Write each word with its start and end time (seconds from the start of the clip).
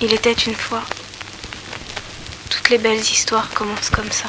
Il 0.00 0.12
était 0.12 0.32
une 0.32 0.54
fois. 0.54 0.82
Toutes 2.50 2.70
les 2.70 2.78
belles 2.78 3.00
histoires 3.00 3.48
commencent 3.54 3.90
comme 3.90 4.10
ça. 4.10 4.28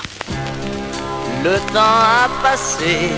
Le 1.43 1.57
temps 1.73 1.79
a 1.79 2.29
passé. 2.41 3.09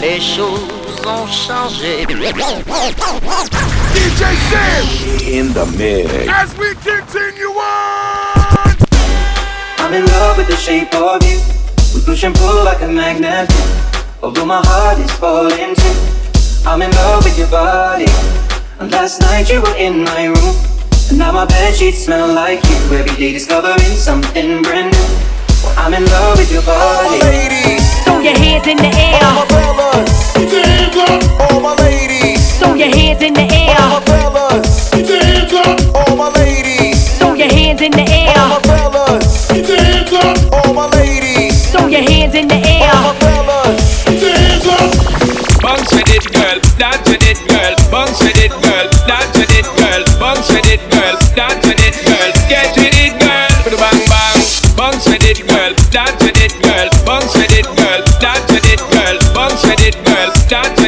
Les 0.00 0.20
choses 0.20 0.62
ont 1.06 1.26
changé. 1.26 2.06
DJ 3.94 4.22
Sam 4.50 4.86
in 5.26 5.52
the 5.52 5.66
mix. 5.76 6.28
as 6.28 6.56
we 6.58 6.74
continue 6.76 7.48
on. 7.48 8.74
I'm 9.78 9.92
in 9.94 10.04
love 10.06 10.38
with 10.38 10.48
the 10.48 10.56
shape 10.56 10.94
of 10.94 11.22
you. 11.22 11.38
We 11.94 12.00
push 12.04 12.24
and 12.24 12.34
pull 12.34 12.64
like 12.64 12.82
a 12.82 12.88
magnet. 12.88 13.50
Although 14.22 14.46
my 14.46 14.60
heart 14.64 14.98
is 14.98 15.10
falling 15.12 15.74
too. 15.74 15.96
I'm 16.66 16.82
in 16.82 16.90
love 16.90 17.24
with 17.24 17.38
your 17.38 17.48
body. 17.48 18.06
And 18.80 18.90
last 18.90 19.20
night 19.20 19.48
you 19.50 19.60
were 19.62 19.76
in 19.76 20.04
my 20.04 20.26
room. 20.26 20.56
And 21.10 21.18
now 21.18 21.32
my 21.32 21.44
bed 21.46 21.74
sheets 21.74 22.04
smell 22.04 22.32
like 22.32 22.62
you. 22.64 22.76
Every 22.98 23.16
day 23.16 23.32
discovering 23.32 23.78
something 23.96 24.62
brand 24.62 24.92
new. 24.92 25.08
Well, 25.62 25.74
I'm 25.78 25.94
in 25.94 26.04
love 26.06 26.38
with 26.38 26.50
your 26.52 26.62
body. 26.62 27.20
Ladies, 27.22 27.84
Throw 28.04 28.18
your 28.20 28.36
hands 28.36 28.66
in 28.66 28.76
the 28.76 28.90
air. 28.90 29.20
all 29.22 29.34
my 29.34 29.42
air. 29.42 29.46
fellas, 29.48 30.32
Put 30.34 30.52
your 30.52 30.64
hands 30.64 30.96
up, 30.96 31.52
all 31.52 31.60
my 31.60 31.74
ladies, 31.76 32.58
Throw 32.58 32.74
your 32.74 32.88
hands 32.88 33.22
in 33.22 33.32
the 33.34 33.40
air. 33.42 33.76
all 33.78 33.88
my 33.88 33.96
air. 33.96 34.02
fellas, 34.02 34.90
put 34.90 35.08
your 35.08 35.22
hands 35.22 35.52
up, 35.54 36.08
all 36.08 36.16
my 36.16 36.28
ladies, 36.30 37.18
Throw 37.18 37.34
your 37.34 37.48
hands 37.48 37.80
in 37.80 37.92
the 37.92 38.02
air. 38.02 38.34
all 38.36 38.48
my 38.48 38.56
air. 38.56 38.60
fellas, 38.60 39.46
put 39.48 39.68
your 39.68 39.78
hands 39.78 40.12
up, 40.12 40.66
all 40.66 40.74
my 40.74 40.86
ladies, 40.98 41.70
Throw 41.72 41.86
your 41.86 42.02
hands 42.02 42.34
in 42.34 42.48
the 42.48 42.54
air. 42.56 42.90
all 42.92 43.02
my 43.02 43.08
air. 43.08 43.20
fellas. 43.20 44.04
put 44.04 44.20
your 44.20 44.36
hands 44.36 44.66
up. 44.66 45.62
Bounce 45.62 45.90
with 45.92 46.10
it, 46.16 46.24
girl. 46.32 46.58
Dance 46.78 47.08
with 47.08 47.24
it, 47.24 47.38
girl. 47.48 47.74
Bounce 47.90 48.20
with 48.20 48.36
it, 48.44 48.50
girl. 48.50 48.63
Dance 49.06 49.36
with 49.36 49.52
it, 49.52 49.68
girl. 49.76 50.02
Bounce 50.18 50.48
with 50.48 50.66
it, 50.66 50.80
girl. 50.90 51.16
Dance 51.36 51.66
with 51.66 51.80
it, 51.80 51.96
girl. 52.04 52.30
Get 52.48 52.72
with 52.76 52.96
it, 52.96 53.12
girl. 53.20 53.76
Bang 53.76 54.00
bang. 54.08 54.40
Bounce 54.76 55.06
with 55.06 55.24
it, 55.24 55.46
girl. 55.46 55.72
Dance 55.90 56.22
with 56.24 56.40
it, 56.40 56.54
girl. 56.62 56.88
Bounce 57.04 57.34
with 57.34 57.52
it, 57.52 57.66
girl. 57.76 58.00
Dance 58.20 58.48
with 58.52 58.64
it, 58.64 58.80
girl. 58.92 59.16
Bounce 59.34 59.62
with 59.64 59.80
it, 59.80 59.96
girl. 60.04 60.30
Dance 60.48 60.83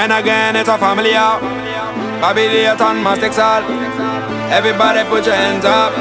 And 0.00 0.12
again 0.12 0.56
it's 0.56 0.66
a 0.66 0.78
family 0.78 1.12
out. 1.14 1.42
Bobby 2.22 2.48
the 2.48 2.74
ton 2.78 3.02
must 3.02 3.20
salt. 3.36 3.68
Everybody 4.48 5.04
put 5.10 5.26
your 5.26 5.34
hands 5.34 5.66
up. 5.66 5.92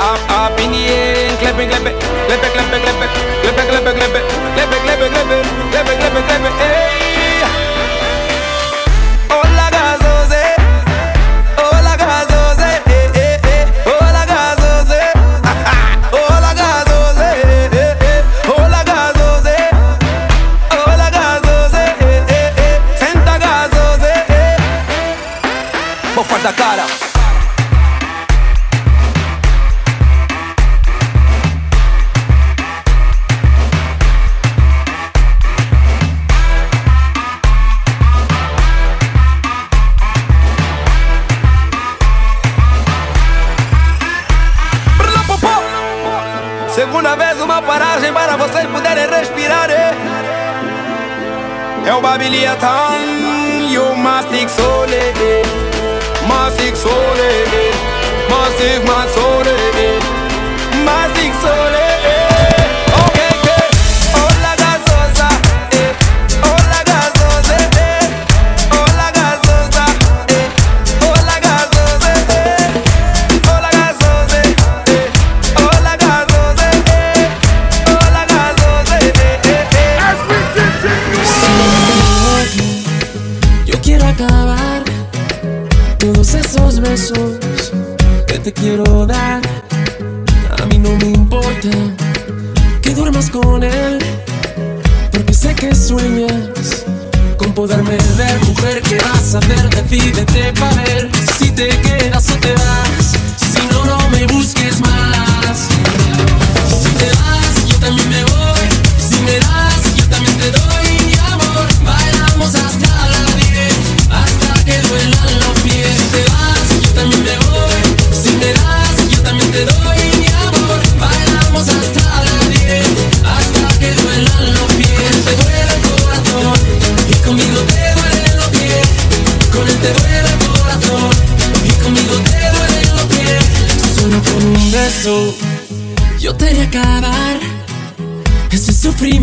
Up, 0.00 0.20
up 0.32 0.58
in 0.58 0.72
the 0.72 0.80
air, 0.88 1.36
clap 1.36 1.60
it, 1.60 1.68
clap 1.68 1.84
it, 1.84 2.00
clap 2.00 2.40
it, 2.40 2.52
clap 2.56 2.72
it, 2.72 2.80
clap 2.80 2.96
it, 2.96 3.20
clap 3.44 3.60
it, 3.60 3.76
clap 3.76 3.92
it, 3.92 4.24
clap 4.56 4.72
it, 4.72 4.80
clap 4.80 4.88
it, 4.88 4.88
clap 4.88 5.00
it, 5.00 5.12
clap 5.12 5.28
it, 5.28 5.44
clap 5.68 5.86
it, 5.86 5.98
clap 6.00 6.16
it, 6.16 6.24
clap 6.24 6.44
it, 6.48 6.52
hey. 6.64 6.80
Hola 7.00 7.19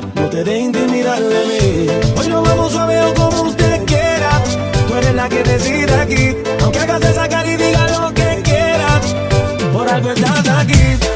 no 0.00 0.28
te 0.28 0.44
de 0.44 0.58
intimidar 0.58 1.22
de 1.22 1.46
mí. 1.46 1.86
Hoy 2.18 2.28
lo 2.28 2.42
vamos 2.42 2.74
a 2.76 2.86
ver 2.86 3.14
como 3.14 3.42
usted 3.42 3.84
quiera, 3.84 4.42
tú 4.88 4.94
eres 4.94 5.14
la 5.14 5.28
que 5.28 5.42
decide 5.42 5.94
aquí. 5.94 6.36
Aunque 6.62 6.78
hagas 6.80 7.00
de 7.00 7.14
sacar 7.14 7.46
y 7.46 7.56
diga 7.56 7.86
lo 7.88 8.12
que 8.12 8.42
quieras, 8.42 9.14
por 9.72 9.88
algo 9.88 10.10
estás 10.10 10.48
aquí. 10.48 11.15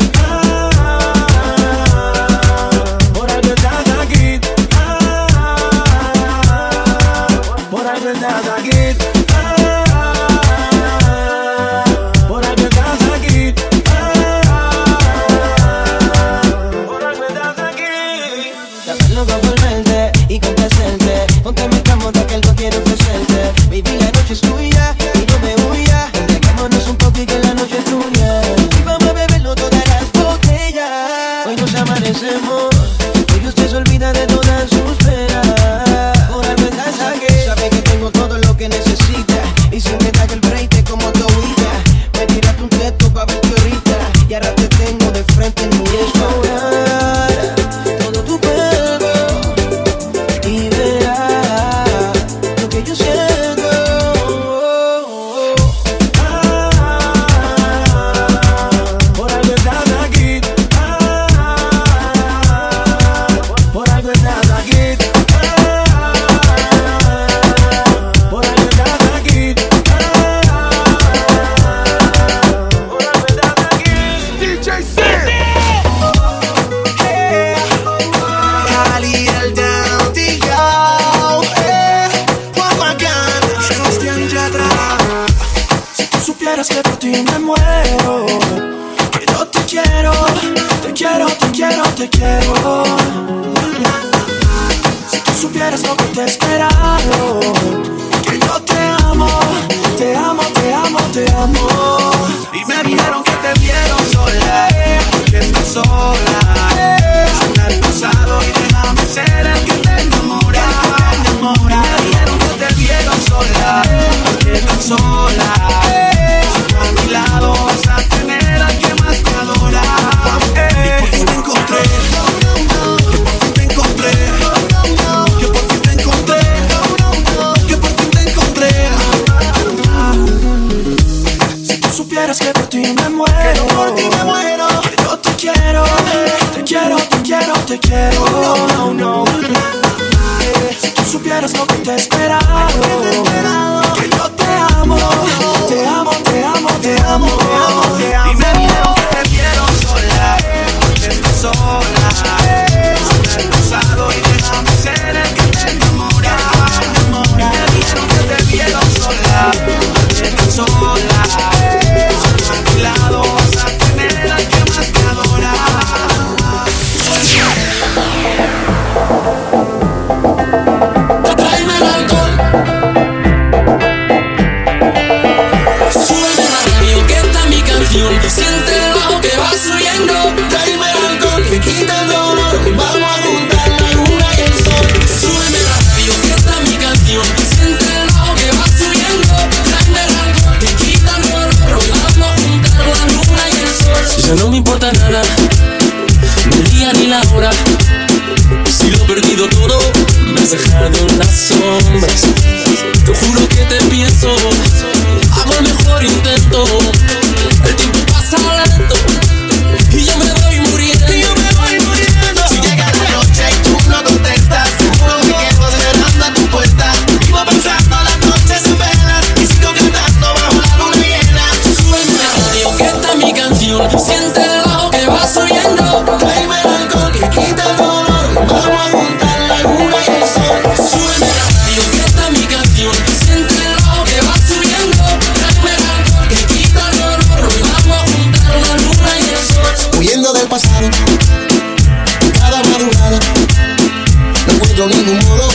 escrito 244.81 245.11
en 245.11 245.11
un 245.11 245.29
muro 245.29 245.49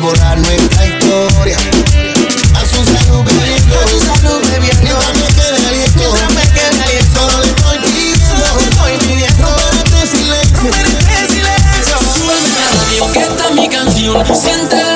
borrar 0.00 0.38
nuestra 0.38 0.86
historia. 0.86 1.56
A 2.54 2.60
su 2.66 2.84
salud 2.84 3.24
bebiendo, 3.24 3.78
a 3.78 3.88
su 3.88 4.00
salud 4.00 4.40
bebiendo. 4.50 4.80
Mientras 4.82 5.14
me 5.16 5.26
quede 5.34 5.68
aliento, 5.68 6.00
mientras 6.00 6.34
me 6.34 6.42
quede 6.52 6.82
aliento. 6.84 7.20
Solo 7.20 7.40
le 7.40 7.48
estoy 7.48 7.78
pidiendo, 7.78 8.36
solo 8.36 8.60
le 8.60 8.68
estoy 8.68 8.98
pidiendo. 8.98 9.46
Romper 9.46 9.84
este 9.84 10.16
silencio, 10.16 10.70
romper 10.70 11.00
este 11.00 11.26
silencio. 11.32 11.96
Suena, 12.14 13.12
que 13.12 13.20
esta 13.20 13.48
es 13.48 13.54
mi 13.54 13.68
canción, 13.68 14.26
siente 14.36 14.89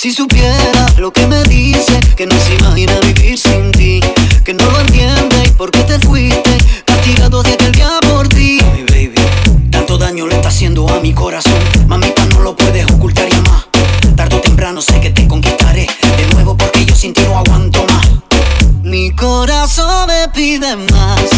Si 0.00 0.12
supiera 0.12 0.86
lo 0.98 1.12
que 1.12 1.26
me 1.26 1.42
dice, 1.42 1.98
que 2.16 2.24
no 2.24 2.38
se 2.38 2.54
imagina 2.54 3.00
vivir 3.00 3.36
sin 3.36 3.72
ti, 3.72 3.98
que 4.44 4.54
no 4.54 4.64
lo 4.70 4.80
entiende 4.82 5.42
y 5.44 5.50
por 5.50 5.72
te 5.72 5.98
fuiste, 5.98 6.56
castigado 6.84 7.42
desde 7.42 7.54
aquel 7.54 7.72
día 7.72 7.90
por 8.08 8.28
ti. 8.28 8.60
Mi 8.76 8.84
baby, 8.84 9.20
tanto 9.72 9.98
daño 9.98 10.28
le 10.28 10.36
está 10.36 10.50
haciendo 10.50 10.88
a 10.88 11.00
mi 11.00 11.12
corazón, 11.12 11.58
mamita 11.88 12.24
no 12.26 12.42
lo 12.42 12.54
puedes 12.54 12.86
ocultar 12.86 13.28
ya 13.28 13.40
más. 13.40 13.66
Tarde 14.14 14.36
o 14.36 14.40
temprano 14.40 14.80
sé 14.80 15.00
que 15.00 15.10
te 15.10 15.26
conquistaré 15.26 15.88
de 16.16 16.26
nuevo 16.32 16.56
porque 16.56 16.84
yo 16.84 16.94
sin 16.94 17.12
ti 17.12 17.22
no 17.22 17.36
aguanto 17.36 17.84
más. 17.86 18.06
Mi 18.84 19.10
corazón 19.10 20.06
me 20.06 20.28
pide 20.32 20.76
más. 20.76 21.37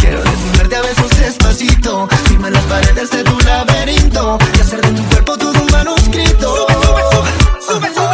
Quiero 0.00 0.22
desnudarte 0.22 0.76
a 0.76 0.82
besos 0.82 1.10
despacito. 1.18 2.08
Firma 2.26 2.50
las 2.50 2.62
paredes 2.64 3.10
de 3.10 3.24
tu 3.24 3.38
laberinto. 3.40 4.38
Y 4.56 4.60
hacer 4.60 4.80
de 4.82 4.90
tu 4.90 5.02
cuerpo 5.08 5.38
todo 5.38 5.62
un 5.62 5.72
manuscrito. 5.72 6.54
Sube, 6.56 6.74
sube, 6.74 7.02
sube, 7.10 7.80
sube, 7.80 7.94
sube. 7.94 8.13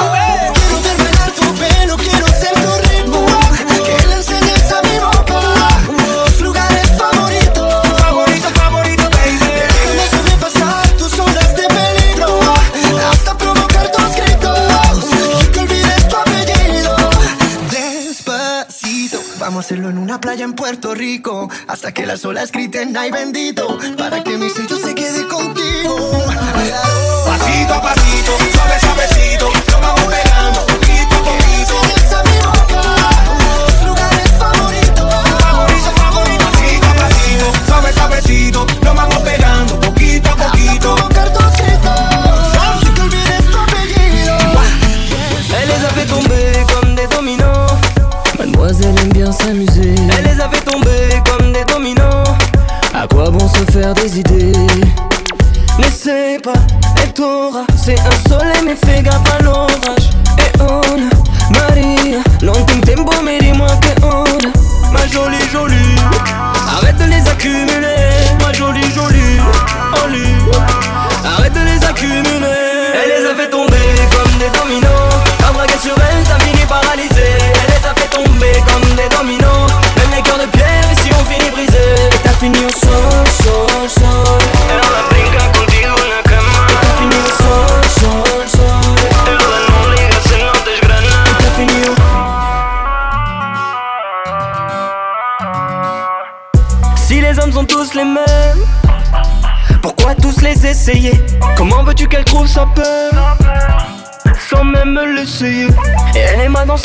hacerlo 19.61 19.89
en 19.89 19.97
una 19.97 20.19
playa 20.19 20.43
en 20.43 20.53
Puerto 20.53 20.93
Rico. 20.93 21.49
Hasta 21.67 21.93
que 21.93 22.05
las 22.05 22.25
olas 22.25 22.51
griten 22.51 22.97
ay 22.97 23.11
bendito 23.11 23.77
Para 23.97 24.23
que 24.23 24.37
mi 24.37 24.49
sello 24.49 24.75
se 24.77 24.93
quede 24.93 25.27
contigo 25.27 26.40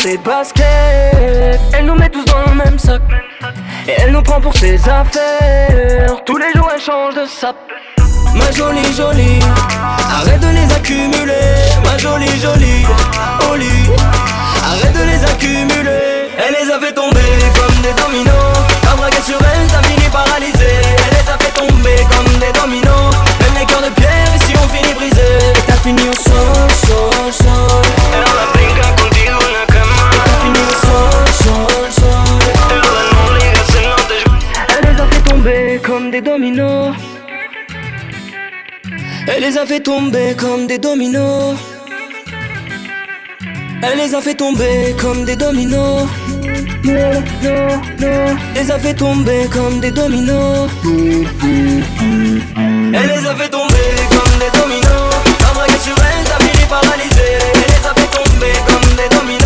ses 0.02 0.16
baskets. 0.18 0.64
Elle 1.72 1.86
nous 1.86 1.94
met 1.94 2.08
tous 2.08 2.24
dans 2.24 2.42
le 2.48 2.54
même 2.54 2.78
sac. 2.78 3.02
Et 3.88 3.94
elle 3.98 4.12
nous 4.12 4.22
prend 4.22 4.40
pour 4.40 4.54
ses 4.56 4.76
affaires. 4.88 6.24
Tous 6.24 6.36
les 6.36 6.52
jours 6.54 6.68
elle 6.74 6.80
change 6.80 7.14
de 7.14 7.26
sap 7.26 7.56
Ma 8.34 8.50
jolie 8.50 8.92
jolie 8.94 9.38
Arrête 10.10 10.40
de 10.40 10.48
les 10.48 10.74
accumuler. 10.74 11.54
Ma 11.84 11.96
jolie 11.98 12.38
jolie 12.40 12.84
Au 13.48 13.54
Arrête 14.70 14.92
de 14.92 15.04
les 15.04 15.24
accumuler. 15.24 16.28
Elle 16.38 16.56
les 16.60 16.70
a 16.70 16.78
fait 16.78 16.92
tomber 16.92 17.32
comme 17.58 17.76
des 17.82 17.94
dominos. 18.02 18.58
T'as 18.82 18.96
braqué 18.96 19.22
sur 19.22 19.38
elle, 19.38 19.66
t'as 19.68 19.82
fini 19.88 20.08
paralysé 20.10 20.72
Elle 21.06 21.14
les 21.16 21.30
a 21.30 21.38
fait 21.38 21.54
tomber 21.54 21.96
comme 22.10 22.38
des 22.38 22.52
dominos. 22.58 23.14
Même 23.40 23.60
les 23.60 23.66
cœurs 23.66 23.82
de 23.82 23.90
pierre, 23.94 24.36
ici 24.36 24.52
on 24.62 24.68
finit 24.68 24.94
brisé. 24.94 25.52
T'as 25.66 25.80
fini 25.82 26.02
au 26.08 26.14
sol, 26.14 26.70
sol, 26.86 27.32
sol 27.32 27.45
des 36.16 36.22
dominos. 36.22 36.94
Elle 39.28 39.42
les 39.42 39.58
a 39.58 39.66
fait 39.66 39.80
tomber 39.80 40.34
comme 40.38 40.66
des 40.66 40.78
dominos. 40.78 41.56
Elle 43.82 43.98
les 43.98 44.14
a 44.14 44.20
fait 44.22 44.34
tomber 44.34 44.94
comme 44.98 45.24
des 45.26 45.36
dominos. 45.36 46.08
Les 48.54 48.70
a 48.70 48.78
fait 48.78 48.94
tomber 48.94 49.46
comme 49.52 49.80
des 49.80 49.90
dominos. 49.90 50.70
Elle 52.98 53.08
les 53.14 53.26
a 53.26 53.34
fait 53.34 53.50
tomber 53.50 53.88
comme 54.14 54.34
des 54.42 54.52
dominos. 54.58 55.14
T'as 55.40 55.52
braqué 55.54 55.78
sur 55.84 55.96
elle, 56.08 56.24
t'as 56.30 56.40
fini 56.44 56.64
paralysé 56.74 57.28
Elle 57.52 57.60
les 57.74 57.86
a 57.90 57.92
fait 57.98 58.10
tomber 58.16 58.54
comme 58.68 58.88
des 58.96 59.08
dominos 59.16 59.45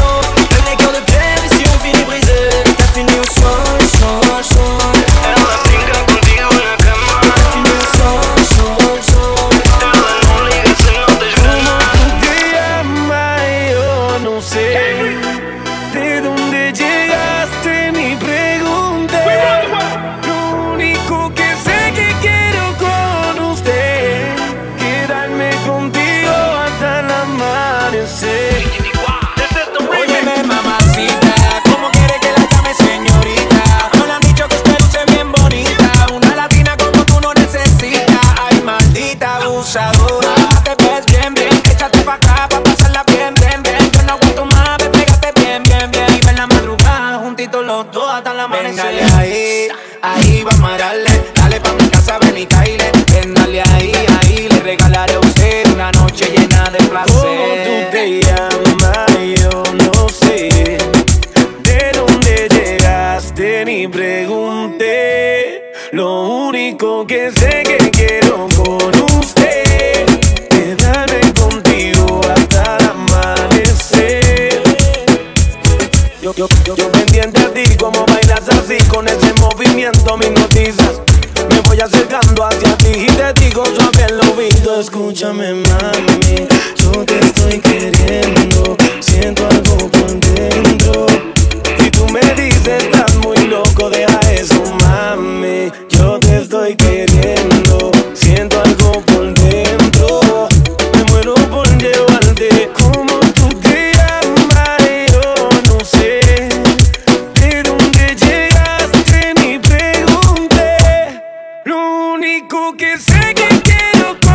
Único 112.41 112.75
que 112.75 112.97
sé 112.97 113.35
que 113.35 113.49
quiero 113.61 114.30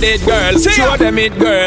with 0.00 0.22
it, 0.22 0.26
girl. 0.26 0.58
Show 0.58 0.96
them 0.96 1.18
it, 1.18 1.38
girl. 1.38 1.59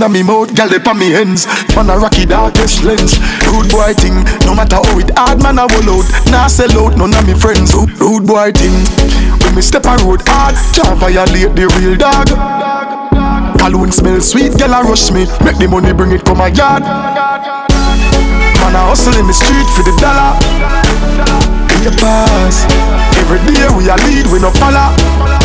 Inna 0.00 0.08
me 0.08 0.22
mouth, 0.22 0.54
gal 0.56 0.68
dey 0.68 0.80
on 0.88 0.98
me 0.98 1.10
hands. 1.12 1.46
Man 1.76 1.90
a 1.90 1.98
rocky 1.98 2.24
darkest 2.24 2.82
lens. 2.84 3.20
Rude 3.52 3.68
boy 3.68 3.92
thing, 3.92 4.24
no 4.48 4.54
matter 4.54 4.76
how 4.80 4.98
it 4.98 5.10
hard, 5.12 5.42
man 5.42 5.58
a 5.60 5.68
roll 5.68 6.00
out. 6.00 6.06
Nah 6.32 6.46
sell 6.46 6.72
out, 6.80 6.96
none 6.96 7.12
of 7.12 7.26
me 7.26 7.34
friends. 7.34 7.74
Rude, 7.74 8.26
boy 8.26 8.50
thing, 8.52 8.72
when 9.44 9.54
me 9.54 9.60
step 9.60 9.84
a 9.84 9.96
road 10.00 10.22
hard, 10.24 10.56
can't 10.72 10.96
violate 10.96 11.52
the 11.52 11.68
real 11.76 11.96
dog. 12.00 12.32
Cologne 13.60 13.92
smell 13.92 14.20
sweet, 14.22 14.56
gal 14.56 14.72
a 14.72 14.82
rush 14.82 15.10
me. 15.12 15.26
Make 15.44 15.58
the 15.60 15.68
money 15.68 15.92
bring 15.92 16.12
it 16.12 16.24
come 16.24 16.38
my 16.38 16.48
yard. 16.48 16.80
Man 16.80 18.72
a 18.72 18.80
hustle 18.88 19.20
in 19.20 19.26
the 19.26 19.36
street 19.36 19.68
for 19.76 19.84
the 19.84 19.92
dollar. 20.00 20.32
In 21.76 21.84
the 21.84 21.92
past, 22.00 22.64
every 23.20 23.38
day 23.52 23.68
we 23.76 23.88
a 23.92 23.96
lead, 24.08 24.32
we 24.32 24.40
no 24.40 24.50
follow. 24.56 25.39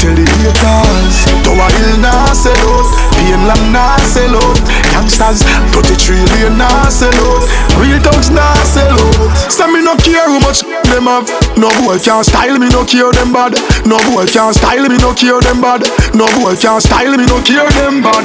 Tell 0.00 0.14
the 0.14 0.24
haters. 0.24 1.16
Tower 1.44 1.70
Hill 1.76 1.96
nah 2.00 2.32
sell 2.32 2.56
out 2.56 3.10
Painland 3.30 3.72
nah 3.72 3.96
sell 4.08 4.34
out. 4.34 4.58
Youngsters 4.92 5.42
33 5.76 6.16
lane 6.16 6.58
nah 6.58 6.88
sell 6.88 7.12
out. 7.12 7.44
Real 7.78 8.00
thugs 8.00 8.30
nah 8.30 8.54
sell 8.64 8.90
out. 8.90 9.36
Say 9.52 9.68
me 9.70 9.82
no 9.84 9.94
care 9.96 10.26
how 10.26 10.40
much 10.40 10.62
them 10.88 11.06
have. 11.06 11.28
No 11.56 11.68
boy 11.78 11.98
can 11.98 12.24
style 12.24 12.58
me 12.58 12.68
no 12.68 12.84
care 12.84 13.12
them 13.12 13.32
bad. 13.32 13.54
No 13.86 14.00
boy 14.08 14.26
can 14.26 14.52
style 14.54 14.88
me 14.88 14.96
no 14.98 15.12
care 15.14 15.40
them 15.40 15.60
bad. 15.60 15.84
No 16.14 16.26
boy 16.40 16.56
can 16.56 16.80
style 16.80 17.16
me 17.16 17.26
no 17.26 17.38
care 17.42 17.68
them 17.78 18.02
bad. 18.02 18.24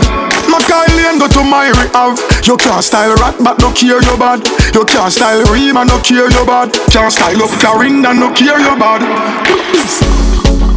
Mackay 0.50 0.88
Lane 0.96 1.20
go 1.20 1.28
to 1.28 1.44
my 1.44 1.70
have 1.94 2.18
You 2.46 2.58
can't 2.58 2.84
style 2.84 3.16
rat 3.16 3.36
but 3.44 3.60
no 3.60 3.72
care 3.72 4.02
your 4.02 4.18
bad. 4.18 4.42
You 4.74 4.86
can't 4.86 5.12
style 5.12 5.44
Rima 5.52 5.86
no 5.86 6.00
care 6.00 6.32
your 6.32 6.46
bad. 6.46 6.74
Can't 6.90 7.12
style 7.12 7.44
up 7.44 7.52
Clarinda 7.60 8.14
no 8.14 8.32
care 8.34 8.60
you 8.60 8.76
bad 8.80 10.15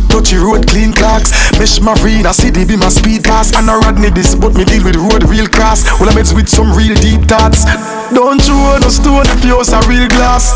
Touchy 0.09 0.37
road, 0.37 0.66
clean 0.66 0.92
clocks. 0.92 1.33
Mesh 1.59 1.81
marina, 1.81 2.33
city 2.35 2.64
be 2.64 2.77
my 2.77 2.88
speed 2.88 3.25
pass. 3.25 3.55
And 3.55 3.71
I 3.71 3.79
Rodney 3.79 4.11
this, 4.11 4.35
but 4.35 4.55
me 4.55 4.64
deal 4.64 4.85
with 4.85 4.97
road 4.97 5.25
real 5.29 5.47
class. 5.47 5.85
Well, 6.01 6.09
I 6.09 6.12
meds 6.12 6.35
with 6.35 6.49
some 6.49 6.73
real 6.73 6.94
deep 6.97 7.29
thoughts. 7.29 7.64
Don't 8.12 8.40
you 8.49 8.57
want 8.57 8.83
no 8.83 8.88
stone 8.88 9.27
if 9.29 9.44
yours 9.44 9.71
a 9.73 9.81
real 9.88 10.09
glass. 10.09 10.53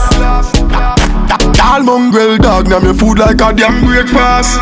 Tall 1.56 1.82
mongrel 1.82 2.38
dog, 2.38 2.68
now 2.68 2.80
me 2.80 2.92
food 2.92 3.18
like 3.18 3.40
a 3.40 3.52
damn 3.52 3.84
breakfast. 3.84 4.58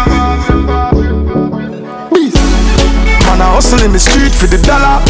Beast. 2.13 2.37
Man, 3.25 3.41
I 3.41 3.55
hustle 3.55 3.83
in 3.85 3.93
the 3.93 3.99
street 3.99 4.33
for 4.33 4.47
the 4.47 4.59
dollar. 4.67 5.01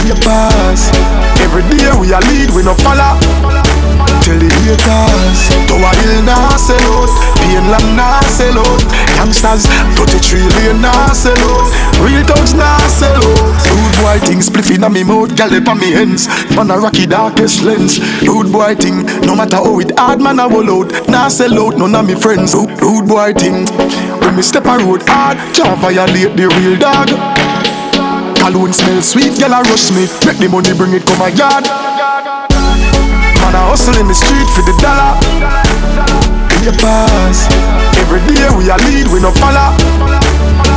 In 0.00 0.08
the 0.08 0.16
past, 0.24 0.94
every 1.40 1.62
day 1.76 1.90
we 2.00 2.12
a 2.12 2.20
lead, 2.20 2.50
we 2.54 2.62
no 2.62 2.74
follow. 2.74 3.77
Tell 4.22 4.38
the 4.38 4.50
haters 4.64 5.40
Tower 5.66 5.94
Hill 6.02 6.22
nah 6.24 6.56
sell 6.56 6.80
out. 6.94 7.10
Painland 7.40 7.96
nah 7.96 8.20
sell 8.28 8.58
out. 8.58 8.82
Youngsters 9.16 9.66
33 9.96 10.40
lane 10.56 10.80
nah 10.82 11.12
sell 11.12 11.38
out. 11.38 11.66
Real 12.04 12.22
thugs 12.24 12.54
nah 12.54 12.78
sell 12.88 13.16
out. 13.16 13.56
Rude 13.72 13.96
boy 14.02 14.18
thing 14.26 14.40
spliff 14.40 14.70
inna 14.70 14.88
me 14.88 15.02
mouth 15.02 15.34
Gal 15.36 15.50
dey 15.50 15.64
on 15.64 15.78
me 15.78 15.92
hands 15.92 16.28
Man 16.54 16.70
a 16.70 16.78
rocky 16.78 17.06
darkest 17.06 17.62
lens. 17.62 17.98
Rude 18.22 18.52
boy 18.52 18.74
thing 18.74 19.04
No 19.26 19.34
matter 19.34 19.56
how 19.56 19.78
it 19.80 19.96
hard 19.98 20.20
man 20.20 20.38
a 20.38 20.48
roll 20.48 20.70
out. 20.84 21.08
Nah 21.08 21.28
sell 21.28 21.58
out 21.58 21.76
none 21.78 21.94
of 21.94 22.06
me 22.06 22.14
friends. 22.14 22.54
Rude, 22.54 23.08
boy 23.08 23.32
thing 23.32 23.66
When 24.20 24.36
me 24.36 24.42
step 24.42 24.66
a 24.66 24.78
road 24.78 25.02
hard 25.06 25.36
Can't 25.54 25.78
violate 25.80 26.36
the 26.36 26.46
real 26.58 26.78
dog. 26.78 27.08
Cologne 28.38 28.72
smell 28.72 29.02
sweet, 29.02 29.38
girl 29.38 29.52
a 29.52 29.60
rush 29.62 29.90
me. 29.90 30.06
Make 30.24 30.38
the 30.38 30.48
money 30.48 30.72
bring 30.72 30.94
it 30.94 31.04
come 31.04 31.20
a 31.20 31.28
yard 31.30 31.97
A 33.58 33.74
hustle 33.74 33.98
in 33.98 34.06
the 34.06 34.14
street 34.14 34.46
for 34.54 34.62
the 34.62 34.70
dollar. 34.78 35.18
In 36.54 36.62
the 36.62 36.74
past 36.78 37.50
Every 37.98 38.22
day 38.30 38.46
we 38.54 38.70
a 38.70 38.78
lead, 38.86 39.10
we 39.10 39.18
no 39.18 39.34
follow. 39.34 39.74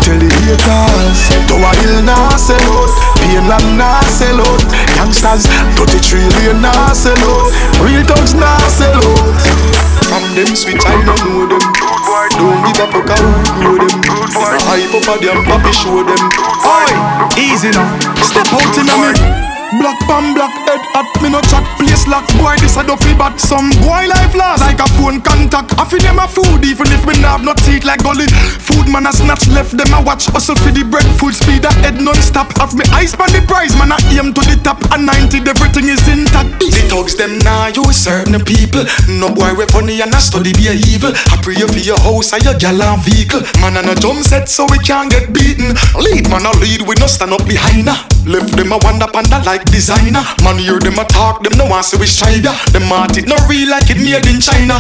Tell 0.01 0.17
the 0.17 0.25
haters 0.25 1.19
Tower 1.45 1.73
Hill 1.85 2.01
nah 2.01 2.33
sell 2.41 2.57
out 2.57 2.89
Painland 3.21 3.77
nah 3.77 4.01
sell 4.09 4.41
out 4.41 4.61
Youngsters 4.97 5.45
33 5.77 6.25
lane 6.25 6.57
nah 6.57 6.89
sell 6.89 7.13
out 7.21 7.53
Real 7.85 8.01
thugs 8.01 8.33
nah 8.33 8.57
sell 8.65 8.97
out. 8.97 9.37
From 10.09 10.25
them 10.33 10.49
switch 10.57 10.81
I 10.81 10.97
don't 11.05 11.21
know 11.21 11.45
them. 11.53 11.61
Don't 12.33 12.65
give 12.65 12.81
a 12.81 12.85
fuck 12.89 13.13
how 13.13 13.21
who 13.21 13.45
grow 13.61 13.75
them. 13.77 13.93
Never 14.33 14.57
hype 14.65 14.89
up 14.97 15.05
a 15.05 15.15
damn 15.21 15.45
papi 15.45 15.69
show 15.69 16.01
them. 16.01 16.23
Oi, 16.65 16.89
easy 17.37 17.69
now 17.69 17.85
Step 18.25 18.49
out 18.57 18.73
in 18.81 18.89
a 18.89 18.95
me 18.97 19.13
Black 19.79 19.99
pan 20.09 20.33
black 20.33 20.51
head 20.71 20.83
hot, 20.95 21.11
me 21.19 21.27
no 21.27 21.43
chat 21.51 21.63
place 21.75 22.07
lock. 22.07 22.23
Boy 22.39 22.55
this 22.63 22.79
a 22.79 22.83
dopey 22.83 23.11
bat, 23.13 23.35
some 23.39 23.69
boy 23.83 24.07
life 24.07 24.31
lost. 24.33 24.63
Like 24.63 24.79
a 24.79 24.87
phone 24.95 25.19
contact, 25.19 25.75
I 25.75 25.83
feel 25.83 25.99
them 25.99 26.19
a 26.19 26.27
food 26.27 26.63
Even 26.63 26.87
if 26.95 27.03
me 27.03 27.19
nah 27.19 27.35
have 27.35 27.43
no 27.43 27.53
teeth 27.53 27.83
like 27.83 28.03
gully. 28.03 28.27
Food 28.63 28.87
man 28.87 29.07
a 29.07 29.11
snatch 29.11 29.47
left, 29.51 29.75
them 29.75 29.91
a 29.91 29.99
watch 29.99 30.31
Hustle 30.31 30.55
for 30.55 30.71
the 30.71 30.87
bread, 30.87 31.07
full 31.19 31.35
speed 31.35 31.67
a 31.67 31.71
head 31.83 31.99
non-stop. 31.99 32.55
Have 32.57 32.75
me 32.75 32.87
eyes 32.95 33.11
pan 33.11 33.31
the 33.35 33.43
prize, 33.43 33.75
man 33.75 33.91
a 33.91 33.97
aim 34.15 34.31
to 34.31 34.41
the 34.47 34.55
top. 34.63 34.79
And 34.95 35.05
90, 35.05 35.43
everything 35.43 35.91
is 35.91 36.03
intact. 36.07 36.59
The 36.63 36.87
thugs 36.87 37.15
them 37.19 37.39
nah 37.43 37.67
use 37.67 37.99
certain 37.99 38.39
people. 38.43 38.87
No 39.11 39.27
boy 39.27 39.51
we 39.57 39.67
funny 39.67 39.99
and 39.99 40.13
a 40.15 40.19
study 40.23 40.55
be 40.55 40.71
a 40.71 40.75
evil. 40.75 41.11
I 41.11 41.35
pray 41.43 41.59
you 41.59 41.67
for 41.67 41.81
your 41.81 41.99
house 41.99 42.31
and 42.31 42.43
your 42.43 42.55
gal 42.55 42.79
vehicle. 43.03 43.43
Man 43.59 43.75
and 43.75 43.91
a 43.91 43.95
jump 43.99 44.23
set 44.23 44.47
so 44.47 44.65
we 44.71 44.79
can't 44.79 45.11
get 45.11 45.33
beaten. 45.33 45.75
Lead 45.99 46.29
man 46.31 46.47
a 46.47 46.51
lead, 46.63 46.87
we 46.87 46.95
no 46.95 47.07
stand 47.07 47.33
up 47.35 47.43
behind 47.43 47.89
her. 47.89 47.99
Left 48.25 48.53
them 48.53 48.71
a 48.71 48.77
wonder 48.85 49.09
panda 49.09 49.41
like 49.43 49.65
designer. 49.65 50.21
Man 50.45 50.60
hear 50.61 50.79
them 50.79 50.99
a 50.99 51.05
talk, 51.05 51.43
them 51.43 51.57
no 51.57 51.65
want 51.65 51.85
see 51.85 51.97
we 51.97 52.05
strive 52.05 52.43
ya 52.43 52.53
Them 52.71 52.87
heart 52.89 53.17
it 53.17 53.27
no 53.27 53.35
real 53.49 53.69
like 53.69 53.89
it 53.89 53.97
made 53.97 54.25
in 54.29 54.39
China. 54.39 54.79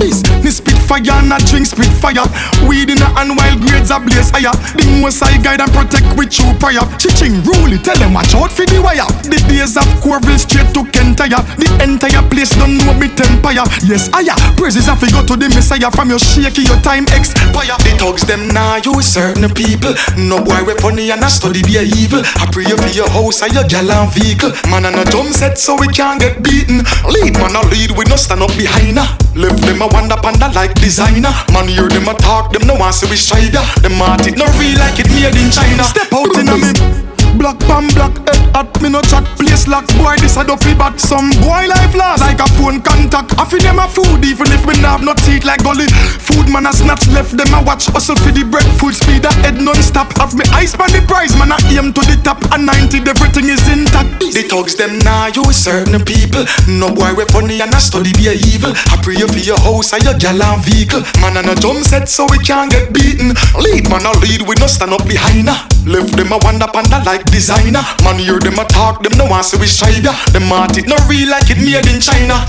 This, 0.00 0.24
me 0.44 0.50
spit 0.50 0.76
fire 0.76 1.00
and 1.20 1.32
I 1.32 1.38
drink 1.44 1.66
spit 1.66 1.92
fire. 2.00 2.24
Weed 2.68 2.88
in 2.88 3.00
the 3.00 3.08
and 3.16 3.36
wild 3.36 3.60
grades 3.60 3.90
are 3.90 4.00
blaze 4.00 4.28
higher. 4.32 4.52
The 4.76 4.84
most 5.00 5.22
I 5.24 5.36
guide 5.40 5.60
and 5.60 5.72
protect 5.72 6.16
with 6.16 6.32
true 6.32 6.52
prayer. 6.60 6.84
Chiching 7.00 7.40
rule 7.44 7.72
it, 7.72 7.84
tell 7.84 7.96
them 7.96 8.12
watch 8.12 8.34
out 8.36 8.52
for 8.52 8.64
the 8.64 8.80
wire. 8.80 9.08
The 9.28 9.40
days 9.48 9.76
of 9.76 9.88
Corville 10.00 10.40
straight 10.40 10.72
to 10.76 10.84
Kintyre. 11.20 11.44
The 11.60 11.68
entire 11.84 12.22
place 12.32 12.56
don't 12.56 12.80
know 12.80 12.94
me 12.96 13.12
empire. 13.12 13.64
Yes, 13.84 14.08
I 14.16 14.24
praises 14.56 14.86
have 14.86 15.00
go 15.12 15.20
to 15.20 15.36
the 15.36 15.48
Messiah 15.52 15.90
from 15.90 16.08
your 16.08 16.18
shaky, 16.18 16.62
your 16.64 16.80
time 16.80 17.04
expire. 17.12 17.76
The 17.84 17.92
thugs 18.00 18.24
them 18.24 18.48
now 18.48 18.80
you 18.80 18.96
certain 19.02 19.52
people. 19.52 19.92
No 20.16 20.40
boy 20.40 20.64
we 20.64 20.72
funny 20.80 21.10
and 21.10 21.20
I 21.20 21.28
study 21.28 21.62
be 21.62 21.76
evil. 21.76 22.24
I 22.24 22.48
pray 22.48 22.64
you 22.64 22.76
for 22.76 22.88
your 22.88 23.08
house 23.10 23.42
and 23.42 23.52
your 23.52 23.64
gal 23.68 23.90
and 23.90 24.08
vehicle. 24.12 24.52
Man 24.70 24.86
and 24.88 24.96
a 24.96 25.04
jump 25.10 25.32
set 25.36 25.58
so 25.58 25.76
we 25.76 25.88
can't 25.88 26.20
get 26.20 26.42
beaten. 26.42 26.80
Lead 27.04 27.36
man 27.36 27.56
a 27.56 27.62
lead, 27.68 27.92
we 27.92 28.04
no 28.08 28.16
stand 28.16 28.40
up 28.40 28.52
behind 28.56 28.96
her. 28.96 29.08
Left 29.36 29.60
them 29.60 29.82
a 29.82 29.88
wonder 29.92 30.16
panda 30.16 30.48
like 30.56 30.72
designer. 30.80 31.32
Man 31.52 31.68
hear 31.68 31.88
them 31.88 32.08
a 32.08 32.14
talk, 32.16 32.52
them 32.52 32.66
no 32.66 32.74
want 32.80 32.94
see 32.94 33.08
we 33.10 33.16
strive 33.16 33.52
ya. 33.52 33.60
Them 33.84 34.00
heart 34.00 34.24
it 34.24 34.40
no 34.40 34.48
real 34.56 34.78
like 34.80 34.96
it 34.96 35.08
made 35.12 35.36
in 35.36 35.52
China. 35.52 35.84
Step 35.84 36.12
out 36.16 36.32
in 36.40 36.48
a 36.48 36.56
me. 36.56 37.19
Black 37.40 37.56
pan 37.60 37.88
black 37.96 38.12
head 38.28 38.36
at 38.52 38.68
me 38.84 38.92
no 38.92 39.00
chat. 39.00 39.24
Place 39.40 39.64
lock 39.64 39.88
boy 39.96 40.12
this 40.20 40.36
a 40.36 40.44
dopey 40.44 40.76
bat. 40.76 41.00
Some 41.00 41.32
boy 41.40 41.64
life 41.72 41.96
lost. 41.96 42.20
Like 42.20 42.36
a 42.36 42.44
phone 42.60 42.84
contact. 42.84 43.32
I 43.40 43.48
feel 43.48 43.64
them 43.64 43.80
a 43.80 43.88
food 43.88 44.20
even 44.28 44.52
if 44.52 44.60
me 44.68 44.76
not 44.84 45.00
have 45.00 45.04
no 45.08 45.16
teeth 45.16 45.48
like 45.48 45.64
gully. 45.64 45.88
Food 46.20 46.52
man 46.52 46.68
a 46.68 46.72
snatch 46.76 47.08
left 47.08 47.32
them 47.32 47.48
a 47.56 47.64
watch. 47.64 47.88
Hustle 47.88 48.20
for 48.20 48.28
the 48.28 48.44
bread. 48.44 48.68
Food 48.76 48.92
speed 48.92 49.24
a 49.24 49.32
head 49.40 49.56
non-stop. 49.56 50.12
Have 50.20 50.36
me 50.36 50.44
ice 50.52 50.76
pan 50.76 50.92
the 50.92 51.00
prize. 51.08 51.32
Man 51.40 51.48
a 51.48 51.56
aim 51.72 51.96
to 51.96 52.04
the 52.04 52.20
top. 52.20 52.44
And 52.52 52.68
90 52.68 53.08
everything 53.08 53.48
is 53.48 53.64
intact. 53.72 54.20
The 54.20 54.44
thugs 54.44 54.76
them 54.76 55.00
now 55.00 55.32
you 55.32 55.48
certain 55.48 56.04
people. 56.04 56.44
No 56.68 56.92
boy 56.92 57.16
we 57.16 57.24
funny 57.32 57.64
and 57.64 57.72
a 57.72 57.80
study 57.80 58.12
be 58.20 58.28
a 58.28 58.36
evil. 58.36 58.76
I 58.92 59.00
pray 59.00 59.16
for 59.16 59.40
your 59.40 59.56
house 59.64 59.96
and 59.96 60.04
your 60.04 60.20
gal 60.20 60.44
and 60.44 60.60
vehicle. 60.60 61.00
Man 61.24 61.40
and 61.40 61.48
a 61.48 61.56
jump 61.56 61.88
set 61.88 62.04
so 62.04 62.28
we 62.28 62.36
can't 62.44 62.68
get 62.68 62.92
beaten. 62.92 63.32
Lead 63.56 63.88
man 63.88 64.04
a 64.04 64.12
lead 64.20 64.44
we 64.44 64.52
no 64.60 64.68
stand 64.68 64.92
up 64.92 65.08
behind. 65.08 65.48
Her 65.48 65.56
left 65.88 66.12
them 66.12 66.32
a 66.32 66.38
wonder 66.44 66.68
panda 66.68 67.00
like 67.08 67.29
designer. 67.30 67.82
Man, 68.04 68.18
hear 68.18 68.38
them 68.38 68.58
a 68.58 68.64
talk, 68.66 69.02
them 69.02 69.16
no 69.16 69.26
want 69.26 69.46
see 69.46 69.56
we 69.58 69.66
strive 69.66 70.02
ya. 70.02 70.12
Them 70.34 70.50
heart 70.50 70.76
it 70.76 70.86
no 70.86 70.98
real 71.08 71.30
like 71.30 71.48
it 71.50 71.58
made 71.58 71.86
in 71.86 72.00
China. 72.02 72.42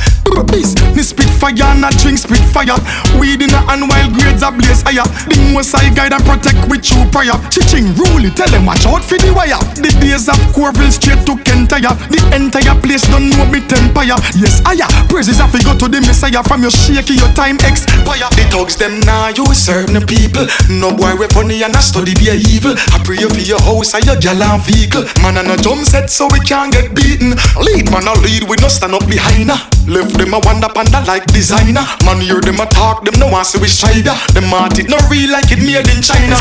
This, 0.51 0.75
me 0.95 1.03
spit 1.03 1.29
fire 1.29 1.53
and 1.71 1.85
I 1.85 1.91
drink 2.01 2.17
spit 2.17 2.43
fire. 2.51 2.75
Weed 3.19 3.43
in 3.43 3.51
the 3.51 3.59
and 3.67 3.87
wild 3.87 4.15
grades 4.15 4.43
are 4.43 4.51
blaze 4.51 4.81
higher. 4.81 5.05
The 5.27 5.37
most 5.53 5.75
I 5.75 5.91
guide 5.91 6.13
and 6.13 6.23
protect 6.23 6.67
with 6.67 6.83
true 6.83 7.03
prayer. 7.11 7.35
Chiching 7.51 7.95
rule 7.95 8.23
it, 8.23 8.35
tell 8.35 8.49
them 8.49 8.65
watch 8.65 8.85
out 8.87 9.03
for 9.03 9.19
the 9.19 9.31
wire. 9.35 9.59
The 9.75 9.91
days 9.99 10.27
of 10.27 10.39
Corville 10.55 10.91
straight 10.91 11.23
to 11.27 11.35
Kintyre. 11.43 11.93
The 12.09 12.19
entire 12.35 12.75
place 12.79 13.03
don't 13.11 13.29
know 13.31 13.45
me 13.47 13.59
empire. 13.71 14.17
Yes, 14.35 14.63
I 14.65 14.79
praises 15.07 15.37
have 15.39 15.51
to 15.51 15.59
go 15.63 15.75
to 15.75 15.87
the 15.87 15.99
Messiah 16.01 16.43
from 16.43 16.63
your 16.63 16.71
shaky, 16.71 17.19
your 17.19 17.31
time 17.35 17.59
expire. 17.63 18.27
The 18.31 18.47
thugs 18.51 18.75
them 18.75 18.99
now 19.03 19.29
you 19.29 19.45
serve 19.53 19.91
the 19.91 20.01
people. 20.01 20.47
No 20.71 20.95
boy 20.95 21.15
we 21.19 21.27
funny 21.31 21.63
and 21.63 21.75
I 21.75 21.81
study 21.83 22.15
be 22.15 22.31
evil. 22.31 22.75
I 22.95 22.97
pray 23.03 23.19
for 23.19 23.43
your 23.43 23.61
house 23.61 23.93
and 23.93 24.05
your 24.05 24.17
gal 24.17 24.39
vehicle. 24.63 25.05
Man 25.21 25.37
and 25.37 25.51
a 25.51 25.57
jump 25.57 25.85
set 25.85 26.09
so 26.09 26.27
we 26.31 26.39
can't 26.41 26.71
get 26.71 26.93
beaten. 26.93 27.35
Lead 27.59 27.91
man 27.91 28.07
a 28.07 28.13
lead, 28.21 28.43
we 28.49 28.55
no 28.61 28.67
stand 28.67 28.93
up 28.93 29.05
behind 29.07 29.49
her. 29.49 29.59
Left 29.87 30.17
them 30.17 30.33
a 30.33 30.39
wonder 30.45 30.69
panda 30.69 31.03
like 31.05 31.25
designer. 31.33 31.85
Man 32.05 32.21
hear 32.21 32.41
them 32.41 32.59
a 32.59 32.65
talk, 32.65 33.05
them 33.05 33.19
no 33.19 33.27
want 33.27 33.47
see 33.47 33.59
we 33.59 33.67
strive 33.67 34.05
ya. 34.05 34.15
Them 34.33 34.49
heart 34.53 34.79
it 34.79 34.89
no 34.89 34.97
real 35.09 35.31
like 35.31 35.51
it 35.51 35.59
made 35.59 35.89
in 35.89 36.01
China. 36.01 36.37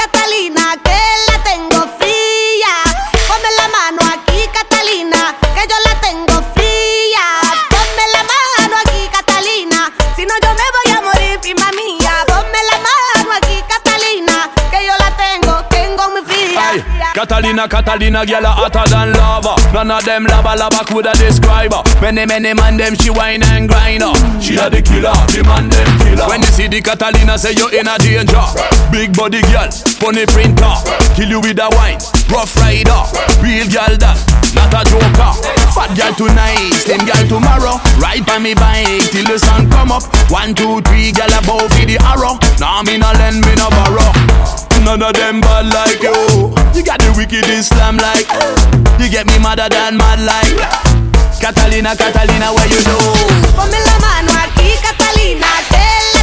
Catalina, 0.00 0.76
que 0.82 0.96
la 1.26 1.42
tengo 1.42 1.69
Catalina, 17.14 17.68
Catalina, 17.68 18.24
girl 18.24 18.44
a 18.46 18.52
hotter 18.54 18.86
than 18.88 19.12
lava. 19.12 19.58
None 19.74 19.90
of 19.90 20.04
them 20.04 20.24
lava 20.24 20.54
lava 20.56 20.84
coulda 20.86 21.12
describe 21.18 21.72
her. 21.74 21.82
Many, 22.00 22.24
many 22.24 22.54
man 22.54 22.76
them 22.76 22.94
she 22.94 23.10
whine 23.10 23.42
and 23.42 23.68
grind 23.68 24.02
her. 24.02 24.14
She 24.40 24.56
a 24.56 24.70
the 24.70 24.80
killer, 24.80 25.12
the 25.34 25.42
man 25.42 25.68
them 25.68 25.90
killer. 26.00 26.26
When 26.30 26.40
you 26.40 26.52
see 26.54 26.68
the 26.68 26.80
Catalina, 26.80 27.36
say 27.36 27.52
you 27.58 27.68
in 27.74 27.90
a 27.90 27.98
danger. 27.98 28.40
Big 28.94 29.10
body 29.12 29.42
girl, 29.50 29.68
funny 29.98 30.24
printer, 30.30 30.74
kill 31.18 31.28
you 31.28 31.40
with 31.42 31.58
a 31.58 31.68
wine. 31.74 31.98
Rough 32.30 32.54
rider, 32.62 33.02
real 33.42 33.66
girl 33.66 33.94
that, 33.98 34.16
not 34.54 34.70
a 34.70 34.80
joker. 34.86 35.32
Fat 35.74 35.90
girl 35.98 36.14
tonight, 36.14 36.78
slim 36.78 37.02
girl 37.04 37.26
tomorrow. 37.26 37.76
Ride 37.98 38.24
by 38.24 38.38
me 38.38 38.54
bike 38.54 39.10
till 39.10 39.26
the 39.26 39.36
sun 39.36 39.68
come 39.68 39.90
up. 39.90 40.06
One, 40.30 40.54
two, 40.54 40.80
three, 40.86 41.10
girl 41.10 41.30
above 41.34 41.74
for 41.74 41.84
the 41.84 41.98
arrow. 42.06 42.38
Nah, 42.62 42.86
me 42.86 42.96
no 43.02 43.10
lend, 43.18 43.42
me 43.42 43.54
no 43.58 43.66
borrow. 43.68 44.59
None 44.84 45.02
of 45.02 45.12
them 45.12 45.40
bad 45.40 45.72
like 45.72 46.02
you. 46.02 46.52
You 46.74 46.82
got 46.82 46.98
the 47.00 47.12
wicked 47.16 47.48
Islam 47.48 47.96
like. 47.96 48.26
You 48.98 49.08
get 49.10 49.26
me 49.26 49.38
madder 49.38 49.68
than 49.68 49.96
mad 49.96 50.20
like. 50.20 50.56
Catalina, 51.40 51.96
Catalina, 51.96 52.52
where 52.52 52.68
you 52.68 52.80
know? 52.84 53.14
Ponme 53.56 53.78
la 53.86 53.98
mano 53.98 54.32
Catalina, 54.82 55.46
que 55.68 56.19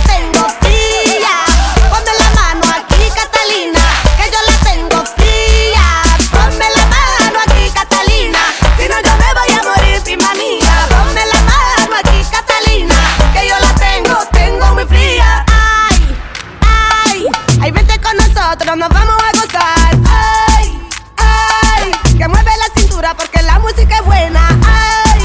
nosotros, 18.48 18.78
nos 18.78 18.89
vamos 18.89 19.16
a 19.22 19.32
gozar. 19.38 19.98
Ay, 20.10 20.80
ay, 21.18 21.91
que 22.18 22.28
mueve 22.30 22.52
la 22.58 22.82
cintura 22.82 23.14
porque 23.14 23.41
la 23.41 23.60
música 23.60 23.98
es 23.98 24.06
buena. 24.06 24.48
Ay, 24.66 25.22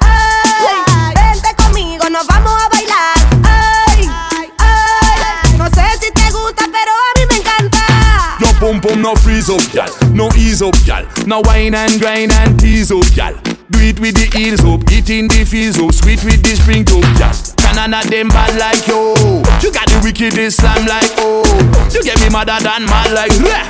ay, 0.00 1.14
vente 1.14 1.54
conmigo, 1.62 2.08
nos 2.08 2.26
vamos 2.26 2.52
a 2.62 2.68
bailar. 2.70 3.14
Ay, 3.44 4.10
ay, 4.58 5.56
no 5.58 5.66
sé 5.66 5.84
si 6.00 6.10
te 6.12 6.30
gusta, 6.30 6.64
pero 6.72 6.92
a 6.92 7.18
mí 7.18 7.26
me 7.28 7.36
encanta. 7.36 8.36
Your 8.40 8.54
pum 8.54 8.80
pum 8.80 9.02
no 9.02 9.16
freeze 9.16 9.50
up, 9.50 9.62
gal. 9.74 9.90
No 10.14 10.28
ease 10.34 10.64
up, 10.64 10.74
gal. 10.86 11.06
No 11.26 11.42
wine 11.42 11.74
and 11.74 12.00
grind 12.00 12.32
and 12.32 12.58
tease 12.58 12.90
up, 12.90 13.04
gal. 13.14 13.34
Do 13.70 13.80
it 13.80 14.00
with 14.00 14.14
the 14.14 14.38
heels 14.38 14.64
up, 14.64 14.90
it 14.90 15.10
in 15.10 15.28
the 15.28 15.44
feels 15.44 15.78
up, 15.78 15.92
sweet 15.92 16.24
with 16.24 16.42
the 16.42 16.56
spring 16.56 16.88
up, 16.88 17.18
gal. 17.18 17.51
None 17.74 17.94
of 17.94 18.10
them 18.10 18.28
bad 18.28 18.54
like 18.58 18.86
you. 18.86 19.14
You 19.62 19.72
got 19.72 19.88
the 19.88 20.00
wicked 20.04 20.38
Islam 20.38 20.86
like 20.86 21.12
oh. 21.18 21.42
You 21.90 22.02
get 22.02 22.20
me 22.20 22.28
madder 22.28 22.60
than 22.62 22.84
mad 22.86 23.10
like 23.12 23.32
Rah! 23.40 23.66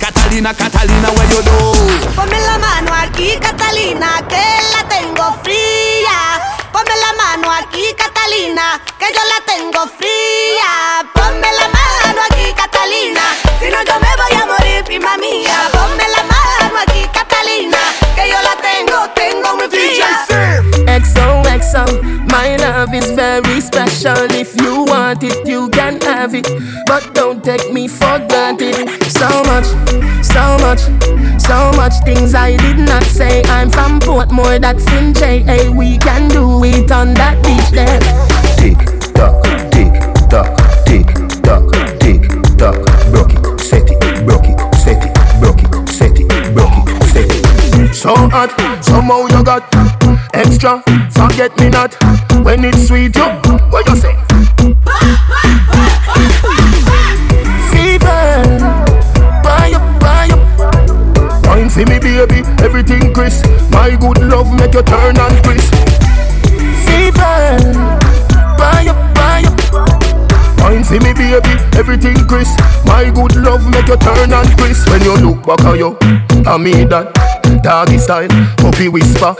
Catalina, 0.00 0.52
Catalina, 0.54 1.08
where 1.14 1.28
you 1.30 1.42
know? 1.44 1.72
Ponme 2.16 2.40
la 2.40 2.58
mano 2.58 2.92
aquí, 2.92 3.38
Catalina, 3.38 4.20
que 4.28 4.42
la 4.72 4.82
tengo 4.88 5.32
fría. 5.44 6.40
Ponme 6.72 6.94
la 6.98 7.12
mano 7.14 7.50
aquí, 7.52 7.94
Catalina, 7.96 8.80
que 8.98 9.06
yo 9.12 9.22
la 9.32 9.38
tengo 9.46 9.86
fría. 9.98 11.04
Ponme 11.14 11.48
la 11.60 11.68
mano 11.68 12.20
aquí, 12.30 12.52
Catalina, 12.56 13.22
si 13.60 13.70
no 13.70 13.80
yo 13.84 14.00
me 14.00 14.12
voy 14.18 14.42
a 14.42 14.46
morir, 14.46 14.84
prima 14.84 15.16
mía. 15.16 15.70
Ponme 15.72 16.04
la 16.16 16.22
mano 16.24 16.78
aquí, 16.86 17.06
Catalina, 17.12 17.78
que 18.16 18.28
yo 18.28 18.36
la 18.42 18.56
tengo, 18.60 19.08
tengo 19.14 19.56
muy 19.56 19.68
fría. 19.68 20.24
XOXO, 21.54 22.28
my 22.32 22.56
love 22.56 22.92
is 22.92 23.10
very 23.12 23.60
special. 23.60 24.26
If 24.30 24.60
you 24.60 24.84
want 24.84 25.22
it, 25.22 25.46
you 25.46 25.68
can 25.68 26.00
have 26.00 26.34
it. 26.34 26.48
But 26.86 27.14
don't 27.14 27.44
take 27.44 27.72
me 27.72 27.86
for 27.86 28.18
granted. 28.28 28.88
So 29.06 29.28
much, 29.44 29.66
so 30.24 30.44
much, 30.66 30.82
so 31.40 31.70
much 31.76 31.94
things 32.04 32.34
I 32.34 32.56
did 32.56 32.78
not 32.78 33.04
say. 33.04 33.42
I'm 33.44 33.70
from 33.70 34.00
Portmore, 34.00 34.60
that's 34.60 34.90
in 34.92 35.14
JA. 35.14 35.70
We 35.70 35.98
can 35.98 36.28
do 36.28 36.64
it 36.64 36.90
on 36.90 37.14
that 37.14 37.38
beach 37.44 37.70
there. 37.70 38.00
Tick 38.58 38.78
tock, 39.14 39.44
tick 39.70 39.94
tock, 40.28 40.58
tick 40.86 41.06
tock, 41.42 41.70
tick 42.00 42.22
tock. 42.58 42.82
Broke 43.12 43.32
it, 43.32 43.60
set 43.60 43.88
it, 43.88 44.26
broke 44.26 44.48
it, 44.48 44.58
set 44.74 45.04
it, 45.04 45.14
broke 45.40 45.62
it, 45.62 45.88
set 45.88 46.18
it, 46.18 46.54
broke 46.54 46.74
it, 46.74 47.02
set 47.04 47.30
it. 47.30 47.94
So 47.94 48.12
hot, 48.14 48.50
somehow 48.84 49.26
you 49.26 49.44
got 49.44 49.70
extra. 50.34 50.82
Forget 51.10 51.56
me 51.58 51.70
not 51.70 51.94
when 52.44 52.64
it's 52.64 52.88
sweet. 52.88 53.14
You, 53.16 53.24
what 53.70 53.88
you 53.88 53.96
say? 53.96 54.14
Fever, 57.70 58.58
buy 59.42 59.72
up, 59.74 60.00
buy 60.00 60.28
up. 60.32 61.46
Wine 61.46 61.70
for 61.70 61.86
me, 61.86 61.98
baby, 61.98 62.42
everything 62.62 63.14
crisp. 63.14 63.46
My 63.70 63.96
good 63.96 64.18
love 64.22 64.52
make 64.58 64.74
you 64.74 64.82
turn 64.82 65.16
and 65.16 65.44
crisp. 65.44 65.72
Fever, 66.84 67.58
buy 68.58 68.86
up, 68.90 69.14
buy 69.14 69.42
up. 69.46 70.58
Wine 70.60 70.84
for 70.84 70.98
me, 71.00 71.12
baby, 71.14 71.54
everything 71.78 72.16
crisp. 72.26 72.58
My 72.86 73.10
good 73.10 73.36
love 73.36 73.68
make 73.70 73.88
you 73.88 73.96
turn 73.96 74.32
and 74.32 74.58
crisp. 74.58 74.88
When 74.90 75.02
you 75.02 75.16
look 75.16 75.46
back 75.46 75.60
at 75.60 75.78
you, 75.78 75.96
I 76.46 76.58
mean 76.58 76.88
that. 76.88 77.33
Doggy 77.62 77.98
style, 77.98 78.28
puppy 78.58 78.88
whisper. 78.88 79.34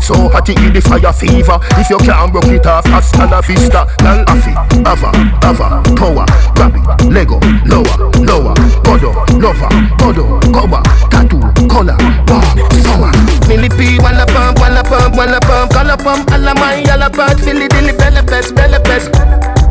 So 0.00 0.28
hot 0.28 0.48
it 0.48 0.58
the 0.74 0.80
fire 0.80 1.12
fever. 1.12 1.58
If 1.78 1.90
you 1.90 1.98
can't 1.98 2.32
broke 2.32 2.46
it 2.46 2.66
off, 2.66 2.84
hasta 2.86 3.26
la 3.26 3.40
vista. 3.40 3.86
Girl, 3.98 4.24
afi, 4.26 4.52
ava, 4.84 5.10
ava, 5.42 5.82
power, 5.94 6.26
grab 6.54 6.74
it, 6.74 7.12
Lego, 7.12 7.38
lower, 7.66 7.96
lower, 8.22 8.54
godo, 8.82 9.14
lover, 9.38 9.70
godo, 9.98 10.40
cover, 10.52 10.82
tattoo, 11.10 11.40
color, 11.68 11.96
bomb, 12.26 12.42
summer. 12.82 13.12
Millipede, 13.48 14.02
walla 14.02 14.26
pump, 14.26 14.58
walla 14.58 14.82
pump, 14.82 15.16
walla 15.16 15.40
pump, 15.40 15.72
color 15.72 15.96
pump, 15.96 16.30
alla 16.32 16.54
my, 16.54 16.82
alla 16.90 17.10
part, 17.10 17.38
filly 17.40 17.68
dilly, 17.68 17.92
belly 17.92 18.22
best, 18.22 18.54
belly 18.54 18.78
best, 18.84 19.10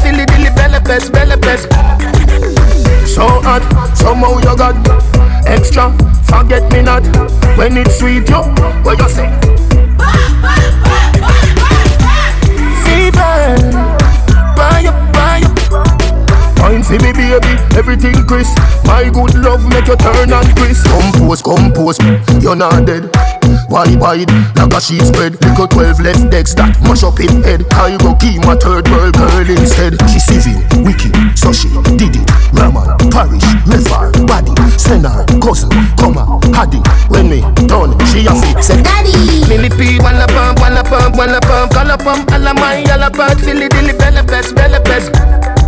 filly 0.01 0.25
dilly, 0.25 0.49
belly 0.55 0.79
best, 0.83 1.11
belly 1.11 1.37
best. 1.37 1.67
So 3.05 3.27
hot, 3.43 3.63
somehow 3.97 4.39
you 4.39 4.55
got 4.55 4.75
extra. 5.45 5.91
Forget 6.31 6.71
me 6.71 6.81
not 6.81 7.03
when 7.57 7.77
it's 7.77 7.99
sweet, 7.99 8.27
yo. 8.29 8.41
What 8.83 8.97
you 8.99 9.09
say? 9.09 9.27
Fever, 12.83 13.57
buy 14.55 14.85
up, 14.87 14.97
buy. 15.13 15.41
Fine, 16.55 16.83
see 16.83 16.97
me 16.99 17.11
baby, 17.11 17.53
everything 17.77 18.25
crisp. 18.25 18.57
My 18.85 19.09
good 19.09 19.35
love 19.35 19.67
make 19.69 19.87
you 19.87 19.97
turn 19.97 20.31
and 20.31 20.57
crisp. 20.57 20.87
Compose, 20.87 21.41
compose, 21.41 21.99
you're 22.41 22.55
not 22.55 22.85
dead. 22.85 23.11
Wide, 23.71 23.95
wide, 24.03 24.27
like 24.59 24.73
a 24.75 24.81
sheet 24.83 24.99
spread. 24.99 25.39
Little 25.39 25.65
12 25.65 26.03
left 26.03 26.27
decks 26.27 26.51
that 26.59 26.75
mash 26.83 27.07
up 27.07 27.23
in 27.23 27.39
head. 27.39 27.63
I 27.71 27.95
go 27.95 28.11
keep 28.19 28.43
my 28.43 28.59
third 28.59 28.83
world 28.91 29.15
girl 29.15 29.47
instead. 29.47 29.95
She 30.11 30.19
civil, 30.19 30.59
wicked, 30.83 31.15
so 31.39 31.55
she 31.55 31.71
did 31.95 32.11
it. 32.19 32.27
Raman, 32.51 32.99
parish, 33.07 33.47
river, 33.63 34.11
body, 34.27 34.51
sender, 34.75 35.23
cousin, 35.39 35.71
comma, 35.95 36.27
haddy. 36.51 36.83
When 37.07 37.31
me 37.31 37.39
done, 37.71 37.95
she 38.11 38.27
a 38.27 38.35
fit, 38.35 38.59
say 38.59 38.75
daddy. 38.83 39.15
Millipede, 39.47 40.03
walla 40.03 40.27
pump, 40.27 40.59
walla 40.59 40.83
pump, 40.83 41.15
walla 41.15 41.39
pump, 41.39 41.71
call 41.71 41.95
pump, 41.95 42.27
alla 42.35 42.51
my, 42.51 42.83
alla 42.91 43.07
part, 43.07 43.39
filly 43.39 43.71
dilly, 43.71 43.95
belly 43.95 44.19
best, 44.27 44.51
belly 44.51 44.83
best. 44.83 45.15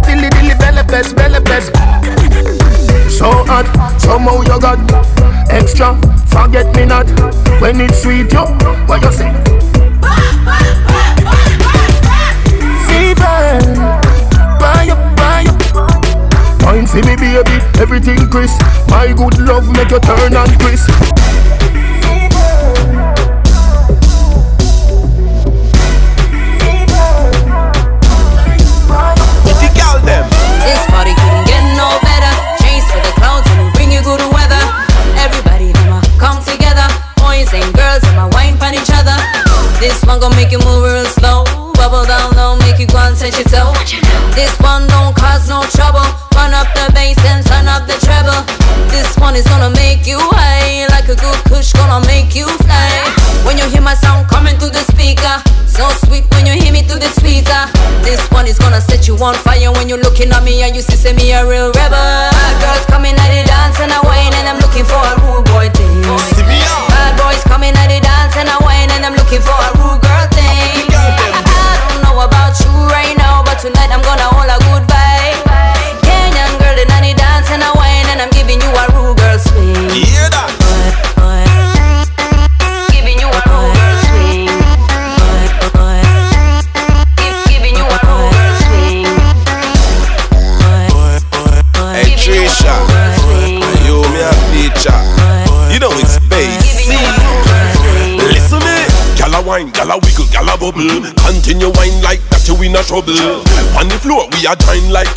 Filly 0.04 0.28
dilly, 0.36 0.60
belly 0.60 0.84
best, 0.92 1.16
belly 1.16 1.40
best. 1.48 1.72
So 3.14 3.30
hot, 3.46 3.70
somehow 4.02 4.42
you 4.42 4.60
got 4.60 4.82
extra. 5.48 5.94
Forget 6.34 6.76
me 6.76 6.86
not 6.86 7.08
when 7.62 7.80
it's 7.80 8.02
sweet, 8.02 8.34
yo. 8.34 8.46
What 8.88 9.04
you 9.04 9.12
say? 9.12 9.30
Fever, 12.90 13.62
buy 14.58 14.90
up, 14.90 15.16
buy 15.16 15.46
for 16.60 17.06
me, 17.06 17.16
baby, 17.16 17.62
everything 17.80 18.30
crisp. 18.32 18.60
My 18.90 19.14
good 19.14 19.38
love 19.38 19.70
make 19.72 19.92
you 19.92 20.00
turn 20.00 20.34
and 20.34 20.60
crisp. 20.60 20.90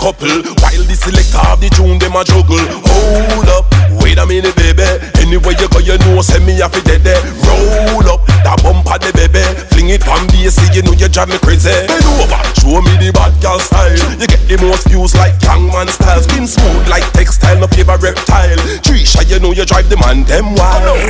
Couple. 0.06 0.38
While 0.62 0.86
the 0.86 0.94
selector 0.94 1.42
of 1.50 1.58
the 1.58 1.66
tune 1.66 1.98
them 1.98 2.14
a 2.14 2.22
juggle. 2.22 2.62
Hold 2.62 3.50
up, 3.50 3.66
wait 3.98 4.22
a 4.22 4.22
minute 4.22 4.54
baby. 4.54 4.86
Anywhere 5.18 5.58
you 5.58 5.66
go 5.66 5.82
you 5.82 5.98
know 5.98 6.22
send 6.22 6.46
me 6.46 6.54
a 6.62 6.70
fi 6.70 6.78
dead. 6.86 7.02
Roll 7.42 8.14
up, 8.14 8.22
that 8.46 8.54
bumper 8.62 9.02
the 9.02 9.10
baby. 9.18 9.42
Fling 9.74 9.90
it 9.90 10.06
on 10.06 10.30
bass, 10.30 10.62
you 10.70 10.86
know 10.86 10.94
you 10.94 11.10
drive 11.10 11.26
me 11.26 11.42
crazy. 11.42 11.74
Bend 11.90 12.06
over, 12.22 12.38
show 12.54 12.78
me 12.86 12.94
the 13.02 13.10
bad 13.10 13.34
girl 13.42 13.58
style. 13.58 13.98
You 14.14 14.30
get 14.30 14.46
the 14.46 14.62
most 14.62 14.86
views 14.86 15.10
like 15.18 15.34
Gangnam 15.42 15.90
style. 15.90 16.22
Skin 16.22 16.46
smooth 16.46 16.86
like 16.86 17.02
textile, 17.10 17.58
no 17.58 17.66
favorite 17.66 17.98
reptile. 17.98 18.62
Trisha, 18.86 19.26
you 19.26 19.42
know 19.42 19.50
you 19.50 19.66
drive 19.66 19.90
the 19.90 19.98
man 19.98 20.22
them 20.22 20.54
wild. 20.54 21.02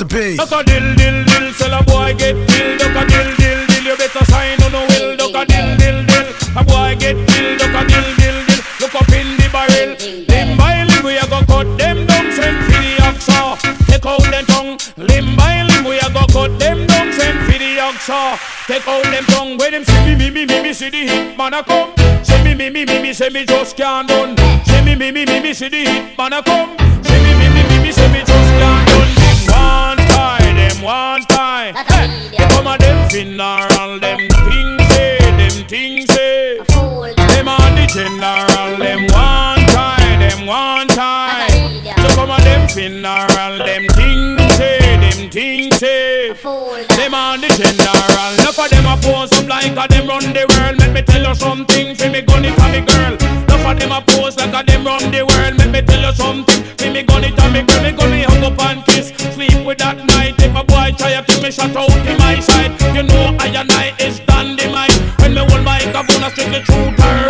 masterpiece. 0.00 0.36
Duck 0.36 0.52
a 0.52 0.64
dill, 0.64 0.94
dill, 0.96 1.24
dill, 1.24 1.52
sell 1.52 1.74
a 1.74 1.82
boy 1.82 2.14
get 2.16 2.34
dill. 2.48 2.78
Duck 2.78 2.96
a 2.96 3.06
dill, 3.06 3.36
dill, 3.36 3.66
dill, 3.66 3.84
you 3.84 3.96
better 3.96 4.24
sign 4.26 4.62
on 4.62 4.72
the 4.72 4.82
will. 4.88 5.16
Duck 5.16 5.34
a 5.34 5.44
dill, 5.46 5.76
dill, 5.76 6.04
dill, 6.06 6.28
a 6.56 6.64
boy 6.64 6.96
get 6.98 7.16
dill. 7.28 7.58
Duck 7.58 7.74
a 7.74 7.82
dill, 7.86 8.08
dill, 8.16 8.38
dill, 8.46 8.60
look 8.80 8.94
up 8.94 9.08
in 9.12 9.36
the 9.36 9.48
barrel. 9.52 9.96
Limb 10.28 10.56
by 10.56 10.84
limb, 10.84 11.04
we 11.04 11.16
a 11.16 11.26
go 11.28 11.40
cut 11.46 11.68
them 11.78 12.06
down, 12.06 12.32
send 12.32 12.56
for 12.64 12.80
the 12.80 12.96
oxa. 13.04 13.60
Take 13.86 14.06
out 14.06 14.22
them 14.22 14.44
tongue. 14.46 14.78
Limb 14.96 15.36
by 15.36 15.62
limb, 15.64 15.84
we 15.84 15.98
a 15.98 16.08
go 16.12 16.24
cut 16.32 16.58
them 16.58 16.86
down, 16.86 17.12
send 17.12 17.38
for 17.46 17.58
the 17.58 17.78
oxa. 17.78 18.38
Take 18.66 18.86
out 18.88 19.04
them 19.04 19.24
tongue. 19.24 19.58
When 19.58 19.72
them 19.72 19.84
see 19.84 20.04
me, 20.04 20.14
me, 20.16 20.30
me, 20.30 20.46
me, 20.46 20.62
me, 20.62 20.72
see 20.72 20.90
the 20.90 21.06
hit 21.08 21.36
man 21.36 21.54
a 21.54 21.62
come. 21.62 21.92
See 22.24 22.42
me, 22.44 22.54
me, 22.54 22.70
me, 22.70 22.84
me, 22.84 23.02
me, 23.02 23.12
see 23.12 23.30
me 23.30 23.44
just 23.44 23.76
can't 23.76 24.08
done. 24.08 24.36
See 24.64 24.82
me, 24.82 24.94
me, 24.94 25.10
me, 25.10 25.24
me, 25.26 25.40
me, 25.40 25.52
see 25.52 25.68
the 25.68 25.84
hit 25.84 26.18
man 26.18 26.32
a 26.32 26.42
come. 26.42 26.76
See 27.04 27.18
me, 27.20 27.32
me, 27.38 27.48
me, 27.52 27.62
me, 27.68 27.82
me, 27.82 27.92
see 27.92 28.08
me 28.08 28.20
just 28.24 28.39
them 30.80 30.86
one 30.86 31.22
time. 31.22 31.74
Hey, 31.74 32.36
come 32.50 32.66
on 32.66 32.78
them 32.78 33.08
funeral, 33.10 34.00
them 34.00 34.18
things 34.28 34.88
say, 34.88 35.18
them 35.20 35.66
things 35.68 36.12
say. 36.12 36.58
Them 36.58 37.48
on 37.48 37.74
the 37.74 37.86
general, 37.92 38.78
them 38.78 39.02
one 39.12 39.66
time, 39.68 40.20
them 40.20 40.46
one 40.46 40.88
time. 40.88 41.50
So 41.84 42.08
come 42.14 42.30
on 42.30 42.40
them 42.42 42.68
funeral, 42.68 43.58
them 43.58 43.86
things 43.94 44.54
say, 44.54 44.78
them 44.78 45.30
things 45.30 45.76
say. 45.76 46.32
Them 46.32 47.14
on 47.14 47.40
the 47.40 47.48
general, 47.48 48.34
enough 48.34 48.58
of 48.58 48.70
them 48.70 48.86
a 48.86 48.96
pose 49.00 49.30
some 49.30 49.48
like 49.48 49.72
a 49.72 49.88
them 49.88 50.08
run 50.08 50.32
the 50.32 50.46
world. 50.48 50.78
Let 50.78 50.92
me 50.92 51.02
tell 51.02 51.26
you 51.28 51.34
something, 51.34 51.94
fi 51.94 52.08
me 52.08 52.22
gun 52.22 52.44
it 52.44 52.58
a 52.58 52.68
me 52.72 52.80
girl. 52.80 53.14
Enough 53.14 53.66
of 53.66 53.78
them 53.78 53.92
a 53.92 54.00
pose 54.00 54.36
like 54.36 54.54
a 54.54 54.64
them 54.64 54.84
run 54.84 55.10
the 55.10 55.24
world. 55.24 55.58
Let 55.58 55.70
me 55.70 55.82
tell 55.82 56.00
you 56.00 56.12
something, 56.14 56.64
fi 56.78 56.90
me 56.90 57.02
gun 57.02 57.24
it 57.24 57.38
a 57.38 57.50
me 57.50 57.62
girl. 57.62 57.82
Me 57.82 57.92
gun 57.92 58.10
me 58.10 58.22
hug 58.22 58.52
up 58.52 58.60
and 58.64 58.84
kiss 58.86 59.12
sleep 59.40 59.66
with 59.66 59.78
that 59.78 59.96
night. 60.04 60.34
If 60.38 60.54
a 60.54 60.64
boy 60.64 60.92
try 60.98 61.14
to 61.14 61.22
kill 61.24 61.42
me, 61.42 61.50
shut 61.50 61.74
out 61.74 61.90
in 62.06 62.18
my 62.18 62.40
side. 62.40 62.72
You 62.94 63.02
know 63.02 63.36
I 63.38 63.48
and 63.48 63.70
I 63.72 63.94
is 64.00 64.20
dynamite. 64.20 64.92
When 65.20 65.34
me 65.34 65.40
hold 65.40 65.64
my 65.64 65.80
microphone, 65.84 66.24
I 66.24 66.30
strictly 66.30 66.60
truth 66.60 67.00
and 67.00 67.29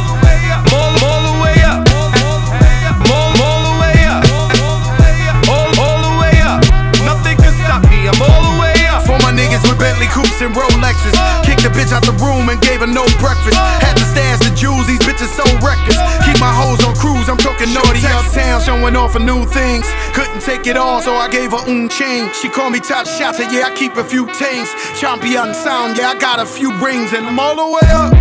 Coupes 10.21 10.41
and 10.41 10.53
Rolexes. 10.53 11.17
Kicked 11.41 11.65
the 11.65 11.73
bitch 11.73 11.89
out 11.91 12.05
the 12.05 12.13
room 12.21 12.49
and 12.49 12.61
gave 12.61 12.85
her 12.85 12.87
no 12.87 13.05
breakfast. 13.17 13.57
Had 13.81 13.97
to 13.97 14.05
stash 14.05 14.39
the 14.45 14.53
jewels, 14.53 14.85
these 14.85 15.01
bitches 15.01 15.33
so 15.33 15.45
reckless. 15.65 15.97
Keep 16.25 16.37
my 16.37 16.53
hoes 16.53 16.77
on 16.85 16.93
cruise, 16.95 17.27
I'm 17.27 17.41
talking 17.41 17.73
naughty 17.73 18.05
uptown, 18.05 18.61
showing 18.61 18.95
off 18.95 19.13
for 19.13 19.19
new 19.19 19.45
things. 19.49 19.89
Couldn't 20.13 20.41
take 20.41 20.67
it 20.67 20.77
all, 20.77 21.01
so 21.01 21.15
I 21.15 21.27
gave 21.29 21.51
her 21.51 21.63
un 21.65 21.89
chain. 21.89 22.29
She 22.37 22.49
called 22.49 22.73
me 22.73 22.79
top 22.79 23.07
shot, 23.07 23.35
said 23.35 23.51
yeah, 23.51 23.65
I 23.65 23.73
keep 23.73 23.97
a 23.97 24.03
few 24.05 24.29
things. 24.37 24.69
Champion 24.99 25.53
sound, 25.53 25.97
yeah, 25.97 26.13
I 26.13 26.15
got 26.19 26.39
a 26.39 26.45
few 26.45 26.69
rings 26.77 27.13
and 27.13 27.25
I'm 27.25 27.39
all 27.39 27.57
the 27.57 27.65
way 27.65 27.87
up. 27.89 28.13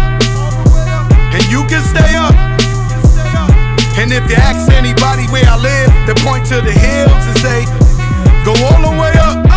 And 1.37 1.45
you 1.53 1.63
can 1.69 1.85
stay 1.85 2.17
up. 2.17 2.35
And 4.01 4.09
if 4.13 4.25
you 4.31 4.37
ask 4.37 4.73
anybody 4.73 5.29
where 5.29 5.45
I 5.45 5.57
live, 5.61 5.91
they 6.07 6.17
point 6.25 6.47
to 6.47 6.63
the 6.65 6.73
hills 6.73 7.25
and 7.29 7.37
say, 7.45 7.61
Go 8.45 8.53
all 8.65 8.81
the 8.81 8.97
way 8.97 9.13
up. 9.21 9.50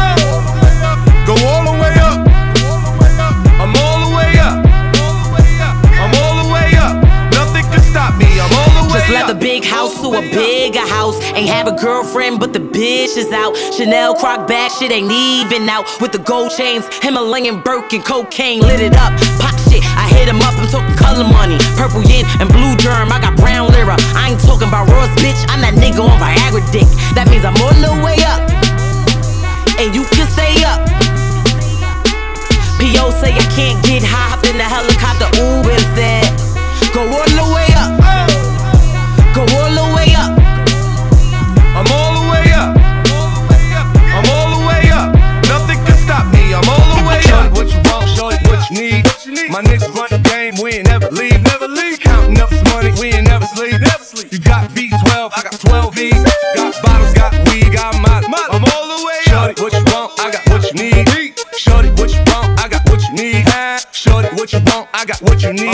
Just 9.03 9.15
left 9.15 9.29
a 9.29 9.35
big 9.35 9.65
house 9.65 9.99
to 9.99 10.07
a 10.15 10.21
bigger 10.31 10.79
house. 10.79 11.19
Ain't 11.35 11.49
have 11.49 11.67
a 11.67 11.75
girlfriend, 11.75 12.39
but 12.39 12.53
the 12.53 12.59
bitch 12.59 13.17
is 13.17 13.29
out. 13.33 13.51
Chanel 13.75 14.15
croc 14.15 14.47
bag, 14.47 14.71
shit 14.71 14.91
ain't 14.93 15.11
even 15.11 15.67
out. 15.67 15.83
With 15.99 16.13
the 16.13 16.19
gold 16.19 16.51
chains, 16.51 16.87
Himalayan 17.03 17.59
Birkin, 17.59 18.01
cocaine 18.01 18.61
lit 18.61 18.79
it 18.79 18.95
up. 18.95 19.11
Pop 19.43 19.59
shit, 19.67 19.83
I 19.99 20.07
hit 20.07 20.29
him 20.29 20.39
up. 20.39 20.55
I'm 20.55 20.69
talking 20.71 20.95
color 20.95 21.27
money, 21.27 21.57
purple 21.75 22.01
yin 22.03 22.23
and 22.39 22.47
blue 22.47 22.77
germ. 22.77 23.11
I 23.11 23.19
got 23.19 23.35
brown 23.35 23.73
lira. 23.73 23.97
I 24.15 24.31
ain't 24.31 24.39
talking 24.39 24.69
about 24.69 24.87
Ross, 24.87 25.11
bitch. 25.19 25.43
I'm 25.51 25.59
that 25.59 25.75
nigga 25.75 25.99
on 25.99 26.15
Viagra 26.15 26.63
dick. 26.71 26.87
That 27.11 27.27
means 27.27 27.43
I'm 27.43 27.59
all 27.59 27.75
the 27.75 27.91
way 28.07 28.15
up, 28.23 28.39
and 29.83 29.93
you 29.93 30.07
can 30.15 30.31
stay 30.31 30.63
up. 30.63 30.79
P.O. 32.79 33.11
say 33.23 33.31
I 33.31 33.47
can't 33.55 33.79
get 33.87 34.03
high, 34.03 34.35
hop 34.35 34.43
in 34.43 34.59
the 34.59 34.67
helicopter, 34.67 35.31
ooh, 35.39 35.63
12 55.65 55.95
V's. 55.95 56.23
Got 56.55 56.81
bottles, 56.83 57.13
got 57.13 57.31
weed, 57.47 57.71
got 57.71 57.95
molly. 58.01 58.27
I'm 58.51 58.63
all 58.73 58.87
the 58.87 59.05
way 59.05 59.19
Shorty, 59.27 59.61
what 59.61 59.73
you 59.73 59.83
want, 59.93 60.19
I 60.19 60.31
got 60.31 60.43
what 60.49 60.63
you 60.67 60.73
need. 60.73 61.39
Shorty, 61.57 61.89
what 61.91 62.11
you 62.11 62.23
want, 62.27 62.59
I 62.59 62.67
got 62.67 62.83
what 62.89 63.01
you 63.07 63.13
need. 63.13 63.45
Shorty, 63.91 64.29
what 64.35 64.51
you 64.51 64.59
want, 64.67 64.89
I 64.93 65.05
got 65.05 65.21
what 65.21 65.41
you 65.41 65.53
need. 65.53 65.72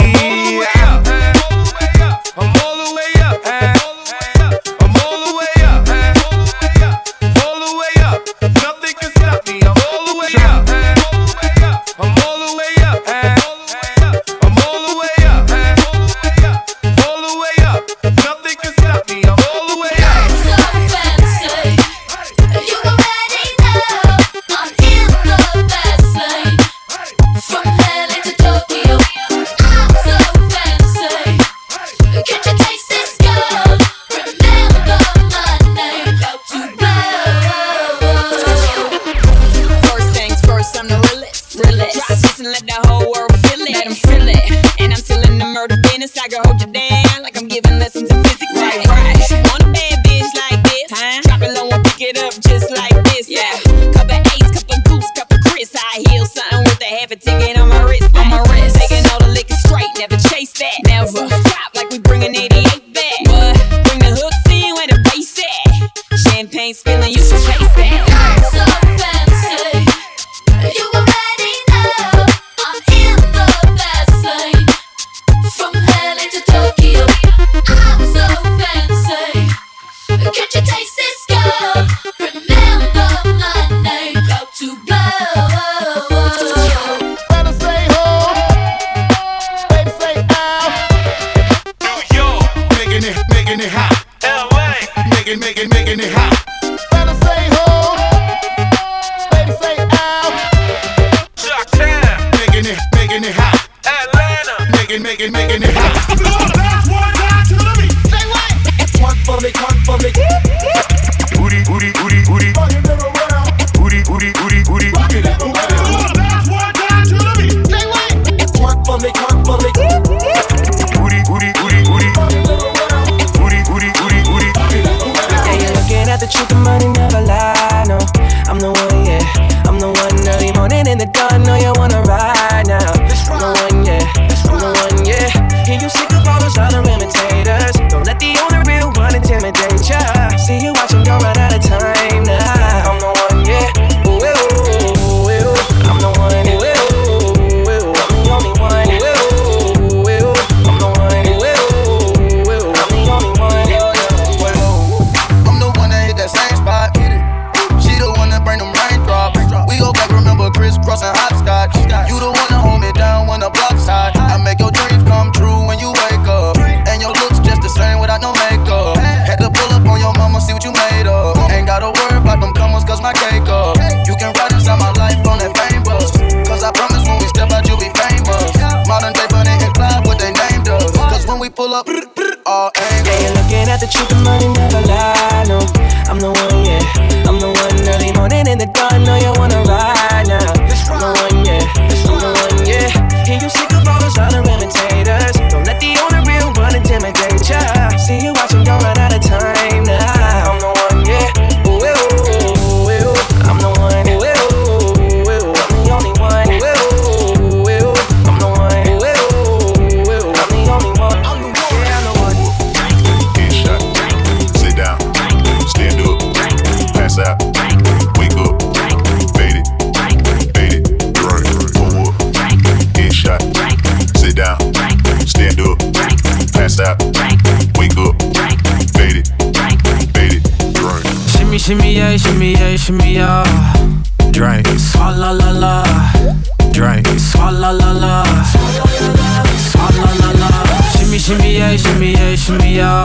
shimmy, 241.80 242.12
yeah, 242.12 242.34
shimmy, 242.36 242.76
yeah. 242.76 243.04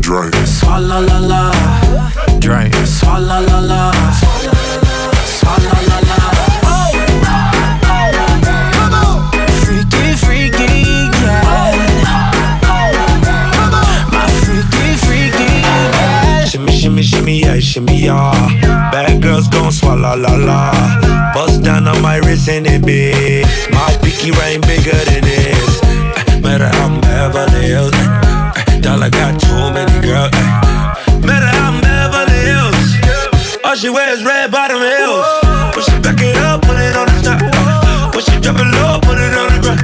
Drink. 0.00 0.34
Swalla 0.44 1.00
la 1.06 1.18
la. 1.18 1.52
Drink. 2.38 2.74
Swalla 2.84 3.40
la 3.48 3.58
la. 3.60 3.92
Swalla 5.36 5.74
la 5.88 5.98
la. 6.08 6.18
Oh. 6.64 6.92
Oh. 7.34 8.00
Oh. 8.92 9.30
Freaky, 9.62 10.04
freaky, 10.16 10.70
yeah. 11.22 11.48
My 14.12 14.26
freaky, 14.42 14.88
freaky, 15.04 15.48
yeah. 15.64 16.44
Shimmy, 16.44 16.72
shimmy, 16.72 17.02
shimmy, 17.02 17.40
yeah, 17.40 17.58
shimmy, 17.60 17.96
yeah. 18.04 18.90
Bad 18.92 19.22
girls 19.22 19.48
gon' 19.48 19.72
swalla 19.72 20.16
la 20.16 20.34
la. 20.36 20.72
Bust 21.34 21.62
down 21.62 21.88
on 21.88 22.00
my 22.02 22.16
wrist 22.18 22.48
and 22.48 22.66
it 22.66 22.84
be. 22.84 23.44
My 23.70 23.96
pinky 24.02 24.30
ring 24.32 24.60
bigger 24.62 24.98
than 25.04 25.24
it. 25.24 25.57
Beverly 27.18 27.66
Hills. 27.66 27.90
Dollar 28.80 29.10
got 29.10 29.40
too 29.40 29.64
many 29.74 29.98
girls. 30.06 30.30
Met 31.26 31.42
her 31.42 31.50
out 31.58 31.74
in 31.74 31.80
Beverly 31.82 32.40
Hills. 32.46 33.58
All 33.64 33.74
she 33.74 33.90
wears 33.90 34.24
red 34.24 34.52
bottom 34.52 34.78
heels. 34.78 35.26
When 35.74 35.84
she 35.84 35.98
back 35.98 36.22
it 36.22 36.36
up, 36.36 36.62
put 36.62 36.78
it 36.78 36.94
on 36.94 37.06
the 37.10 37.18
top. 37.26 37.42
Uh, 37.42 38.12
when 38.14 38.22
she 38.22 38.38
drop 38.38 38.60
it 38.62 38.70
low, 38.70 39.00
put 39.02 39.18
it 39.18 39.34
on 39.34 39.48
the 39.50 39.58
ground. 39.64 39.82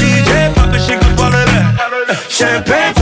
DJ 0.00 0.54
pop 0.54 0.74
it, 0.74 0.80
she 0.80 0.94
can 0.96 1.16
follow 1.18 1.44
that. 1.52 2.26
Champagne. 2.30 3.01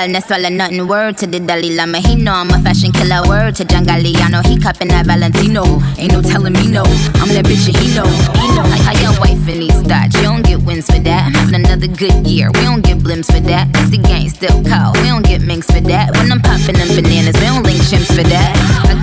wellness, 0.00 0.26
swallow 0.26 0.48
nothing. 0.48 0.86
Word 0.86 1.18
to 1.18 1.26
the 1.26 1.40
Dalai 1.40 1.76
Lama, 1.76 1.98
he 1.98 2.14
know 2.16 2.32
I'm 2.32 2.50
a 2.50 2.58
fashion 2.60 2.92
killer. 2.92 3.20
Word 3.28 3.54
to 3.56 3.64
John 3.64 3.84
Galliano, 3.84 4.44
he 4.46 4.56
cupping 4.58 4.88
that 4.88 5.06
Valentino. 5.06 5.64
Ain't 5.98 6.12
no 6.12 6.22
telling 6.22 6.54
me 6.54 6.68
no, 6.68 6.82
I'm 7.20 7.28
that 7.36 7.44
bitch 7.44 7.68
and 7.68 7.76
he 7.76 7.94
know. 7.94 8.08
He 8.40 8.46
know. 8.56 8.64
I, 8.64 8.92
I 8.92 8.94
got 9.02 9.20
wife 9.20 9.44
and 9.48 9.60
these 9.60 9.80
thoughts, 9.84 10.16
you 10.16 10.22
don't 10.22 10.44
get 10.44 10.62
wins 10.62 10.86
for 10.86 11.00
that. 11.00 11.26
I'm 11.26 11.34
having 11.34 11.66
another 11.66 11.88
good 11.88 12.26
year, 12.26 12.50
we 12.54 12.62
don't 12.62 12.82
get 12.82 12.98
blimps 12.98 13.26
for 13.26 13.40
that. 13.40 13.68
It's 13.76 13.90
the 13.90 13.98
gang 13.98 14.28
still 14.30 14.62
call, 14.64 14.92
we 14.94 15.08
don't 15.08 15.24
get 15.24 15.42
minks 15.42 15.66
for 15.66 15.80
that. 15.92 16.16
When 16.16 16.32
I'm 16.32 16.40
popping 16.40 16.76
them 16.80 16.88
bananas, 16.96 17.36
we 17.36 17.46
don't 17.46 17.64
link 17.64 17.80
chimps 17.84 18.08
for 18.08 18.24
that. 18.24 18.52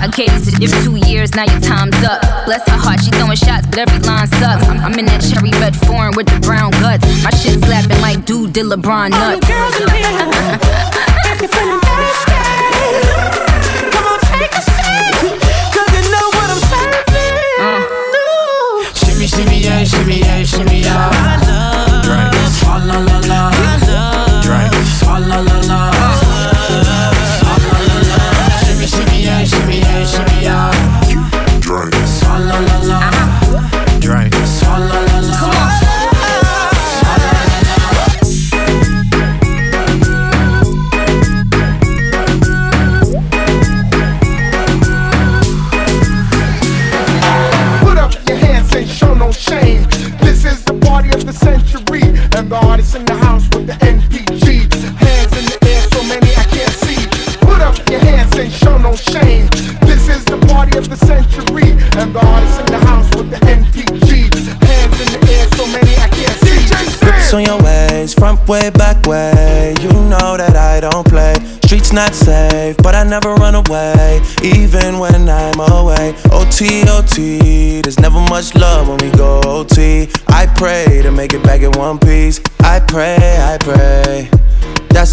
I, 0.02 0.08
gave 0.08 0.30
you 0.34 0.66
to 0.66 0.82
two 0.82 0.96
years, 1.06 1.34
now 1.34 1.44
your 1.44 1.60
time's 1.60 1.98
up. 2.02 2.22
Bless 2.46 2.66
her 2.68 2.78
heart, 2.78 3.00
she 3.00 3.10
throwing 3.10 3.36
shots, 3.38 3.66
but 3.66 3.78
every 3.78 3.98
line 4.02 4.26
sucks. 4.38 4.66
I'm, 4.66 4.78
I'm 4.78 4.98
in 4.98 5.06
that 5.06 5.22
cherry 5.22 5.50
red 5.62 5.76
foreign 5.76 6.14
with 6.16 6.26
the 6.26 6.38
brown 6.40 6.70
guts. 6.82 7.06
My 7.22 7.30
shit 7.30 7.62
slapping 7.62 8.00
like 8.00 8.24
dude 8.24 8.52
did 8.52 8.66
LeBron 8.66 9.10
nuts. 9.10 9.22
All 9.22 9.38
the 9.38 9.46
girls 9.46 9.76
in 9.82 9.88
here. 9.94 10.94
shimmy, 19.28 19.60
yeah, 19.60 19.84
shimmy, 19.84 20.18
yeah, 20.18 20.42
shimmy, 20.42 20.80
yeah. 20.82 21.27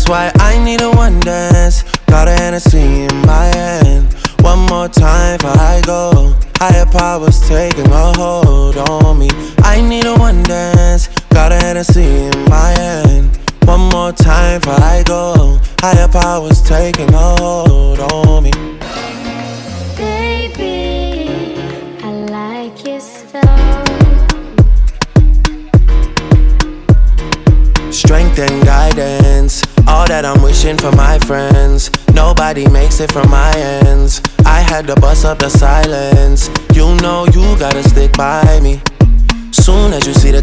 Why 0.08 0.35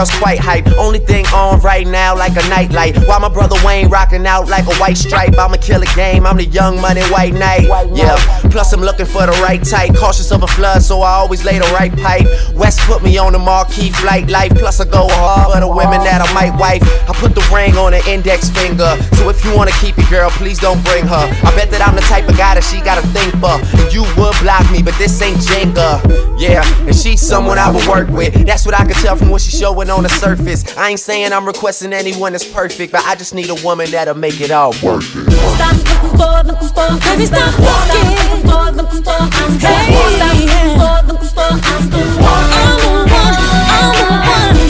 Girls 0.00 0.18
quite 0.18 0.38
hype. 0.38 0.66
Only 0.78 0.98
thing 0.98 1.26
on 1.34 1.60
right 1.60 1.86
now, 1.86 2.16
like 2.16 2.32
a 2.32 2.48
nightlight. 2.48 2.96
While 3.06 3.20
my 3.20 3.28
brother 3.28 3.56
Wayne 3.64 3.90
rocking 3.90 4.26
out 4.26 4.48
like 4.48 4.64
a 4.64 4.74
white 4.76 4.96
stripe. 4.96 5.36
I'ma 5.38 5.56
kill 5.60 5.82
a 5.82 5.86
game, 5.94 6.26
I'm 6.26 6.38
the 6.38 6.46
young 6.46 6.80
money 6.80 7.02
white 7.12 7.34
knight. 7.34 7.68
Yeah, 7.94 8.16
plus 8.50 8.72
I'm 8.72 8.80
looking 8.80 9.04
for 9.04 9.26
the 9.26 9.36
right 9.42 9.62
type. 9.62 9.94
Cautious 9.94 10.32
of 10.32 10.42
a 10.42 10.46
flood, 10.46 10.82
so 10.82 11.02
I 11.02 11.12
always 11.12 11.44
lay 11.44 11.58
the 11.58 11.70
right 11.78 11.94
pipe. 11.94 12.26
West 12.54 12.80
put 12.80 13.02
me 13.02 13.18
on 13.18 13.32
the 13.32 13.38
marquee 13.38 13.90
flight 13.90 14.28
life. 14.28 14.52
Plus 14.56 14.80
I 14.80 14.86
go 14.86 15.06
hard 15.10 15.52
for 15.52 15.60
the 15.60 15.68
women 15.68 16.00
that 16.04 16.22
I 16.24 16.32
might 16.32 16.58
wife. 16.58 16.82
I 17.08 17.12
put 17.12 17.34
the 17.34 17.44
ring 17.52 17.76
on 17.76 17.92
the 17.92 18.02
index 18.08 18.48
finger. 18.48 18.96
So 19.16 19.28
if 19.28 19.44
you 19.44 19.54
wanna 19.54 19.76
keep 19.82 19.98
it, 19.98 20.08
girl, 20.08 20.30
please 20.30 20.58
don't 20.58 20.82
bring 20.84 21.04
her. 21.06 21.24
I 21.44 21.50
bet 21.56 21.70
that 21.72 21.86
I'm 21.86 21.94
the 21.94 22.06
type 22.08 22.26
of 22.28 22.38
guy 22.38 22.54
that 22.54 22.64
she 22.64 22.80
gotta 22.80 23.06
think 23.08 23.36
for. 23.36 23.60
And 23.76 23.92
you 23.92 24.02
would 24.16 24.34
block 24.40 24.64
me, 24.72 24.82
but 24.82 24.94
this 24.96 25.20
ain't 25.20 25.38
Jenga. 25.38 26.00
Yeah, 26.40 26.64
and 26.86 26.96
she's 26.96 27.20
someone 27.20 27.58
I 27.58 27.70
would 27.70 27.86
work 27.86 28.08
with. 28.08 28.32
That's 28.46 28.64
what 28.64 28.74
I 28.74 28.86
can 28.86 28.94
tell 28.94 29.14
from 29.14 29.28
what 29.28 29.42
she's 29.42 29.58
showing 29.58 29.89
going 29.90 29.98
on 29.98 30.02
the 30.04 30.08
surface. 30.08 30.76
I 30.76 30.90
ain't 30.90 31.00
saying 31.00 31.32
I'm 31.32 31.46
requesting 31.46 31.92
anyone 31.92 32.32
that's 32.32 32.48
perfect, 32.48 32.92
but 32.92 33.04
I 33.04 33.14
just 33.16 33.34
need 33.34 33.50
a 33.50 33.56
woman 33.64 33.90
that'll 33.90 34.14
make 34.14 34.40
it 34.40 34.50
all 34.50 34.70
worth 34.82 35.16
it. 35.16 35.30
Stop 35.30 35.76
looking 35.76 36.14
for, 36.18 36.42
looking 36.46 36.68
for, 36.70 36.88
baby, 37.10 37.26
stop 37.26 37.58
walking. 37.58 38.16
Stop 38.46 38.74
looking 38.74 39.02
for, 39.02 39.20
looking 39.26 39.58
for, 39.58 39.66
hey. 39.66 39.90
Stop 40.14 40.34
looking 40.46 40.78
for, 40.78 40.94
looking 41.10 41.30
for, 41.30 41.50
I'm. 41.50 42.78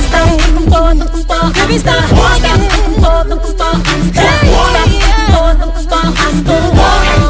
Stop 0.09 0.31
looking 0.41 0.69
for, 0.71 0.95
looking 0.95 1.25
for, 1.29 1.45
baby, 1.53 1.77
stop 1.79 2.09
walking. 2.17 2.61
Stop 3.01 3.27
looking 3.29 3.57
for, 3.57 3.73
looking 3.73 4.09
for, 4.11 4.21
hey. 4.21 4.41
Stop 4.41 4.65
looking 5.61 5.85
for, 5.85 5.85
looking 5.85 5.87
for, 7.15 7.30